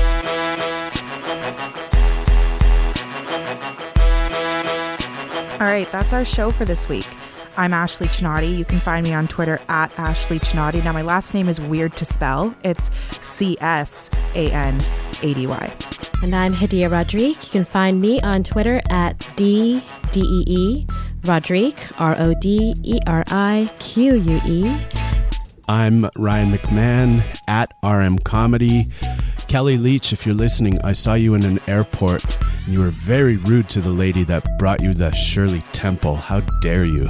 All 5.60 5.68
right, 5.68 5.92
that's 5.92 6.14
our 6.14 6.24
show 6.24 6.50
for 6.52 6.64
this 6.64 6.88
week. 6.88 7.10
I'm 7.58 7.74
Ashley 7.74 8.08
Csanady. 8.08 8.58
You 8.58 8.64
can 8.64 8.80
find 8.80 9.06
me 9.06 9.14
on 9.14 9.28
Twitter 9.28 9.60
at 9.68 9.92
Ashley 10.00 10.40
Csanady. 10.40 10.82
Now, 10.82 10.94
my 10.94 11.02
last 11.02 11.34
name 11.34 11.50
is 11.50 11.60
weird 11.60 11.98
to 11.98 12.06
spell. 12.06 12.56
It's 12.64 12.90
C 13.20 13.58
S 13.60 14.10
A 14.36 14.50
N 14.50 14.80
A 15.24 15.34
D 15.34 15.46
Y. 15.46 15.91
And 16.24 16.36
I'm 16.36 16.54
Hadiya 16.54 16.92
Roderique. 16.92 17.44
You 17.46 17.50
can 17.52 17.66
find 17.66 18.00
me 18.00 18.22
on 18.22 18.44
Twitter 18.44 18.80
at 18.92 19.28
D 19.36 19.84
D 20.12 20.22
E 20.22 20.44
E 20.48 20.88
Roderique, 21.26 22.00
R 22.00 22.16
O 22.20 22.36
D 22.36 22.76
E 22.84 23.00
R 23.08 23.24
I 23.30 23.70
Q 23.80 24.16
U 24.16 24.42
E. 24.46 24.78
I'm 25.68 26.08
Ryan 26.18 26.52
McMahon 26.52 27.24
at 27.48 27.72
RM 27.84 28.20
Comedy. 28.20 28.86
Kellie 29.48 29.78
Leitch, 29.78 30.14
if 30.14 30.26
you're 30.26 30.36
listening, 30.36 30.80
I 30.84 30.94
saw 30.94 31.16
you 31.16 31.34
in 31.34 31.44
an 31.44 31.58
airport 31.68 32.38
and 32.66 32.74
you 32.74 32.82
were 32.82 32.92
very 32.92 33.38
rude 33.38 33.68
to 33.70 33.82
the 33.82 33.90
lady 33.90 34.24
that 34.26 34.60
brought 34.60 34.82
you 34.82 34.94
the 34.94 35.12
Shirley 35.12 35.62
Temple. 35.72 36.16
How 36.16 36.42
dare 36.62 36.86
you? 36.86 37.10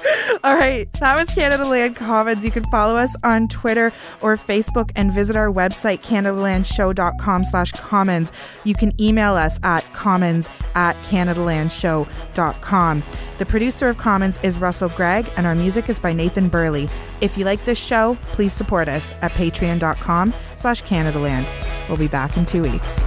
All 0.44 0.54
right, 0.56 0.90
that 0.94 1.18
was 1.18 1.28
Canadaland 1.30 1.96
Commons. 1.96 2.44
You 2.44 2.50
can 2.50 2.64
follow 2.64 2.96
us 2.96 3.14
on 3.22 3.48
Twitter 3.48 3.92
or 4.22 4.36
Facebook 4.36 4.90
and 4.96 5.12
visit 5.12 5.36
our 5.36 5.52
website, 5.52 6.02
canadalandshow.com 6.02 7.44
slash 7.44 7.72
commons. 7.72 8.32
You 8.64 8.74
can 8.74 8.98
email 9.00 9.34
us 9.34 9.58
at 9.62 9.84
commons 9.92 10.48
at 10.74 10.96
canadalandshow.com. 11.04 13.02
The 13.38 13.46
producer 13.46 13.88
of 13.88 13.96
Commons 13.98 14.38
is 14.42 14.58
Russell 14.58 14.90
Gregg, 14.90 15.30
and 15.36 15.46
our 15.46 15.54
music 15.54 15.88
is 15.88 15.98
by 16.00 16.12
Nathan 16.12 16.48
Burley. 16.48 16.88
If 17.20 17.38
you 17.38 17.44
like 17.44 17.64
this 17.64 17.78
show, 17.78 18.18
please 18.32 18.52
support 18.52 18.88
us 18.88 19.12
at 19.22 19.32
patreon.com 19.32 20.34
slash 20.56 20.82
canadaland. 20.82 21.46
We'll 21.88 21.98
be 21.98 22.08
back 22.08 22.36
in 22.36 22.46
two 22.46 22.62
weeks. 22.62 23.04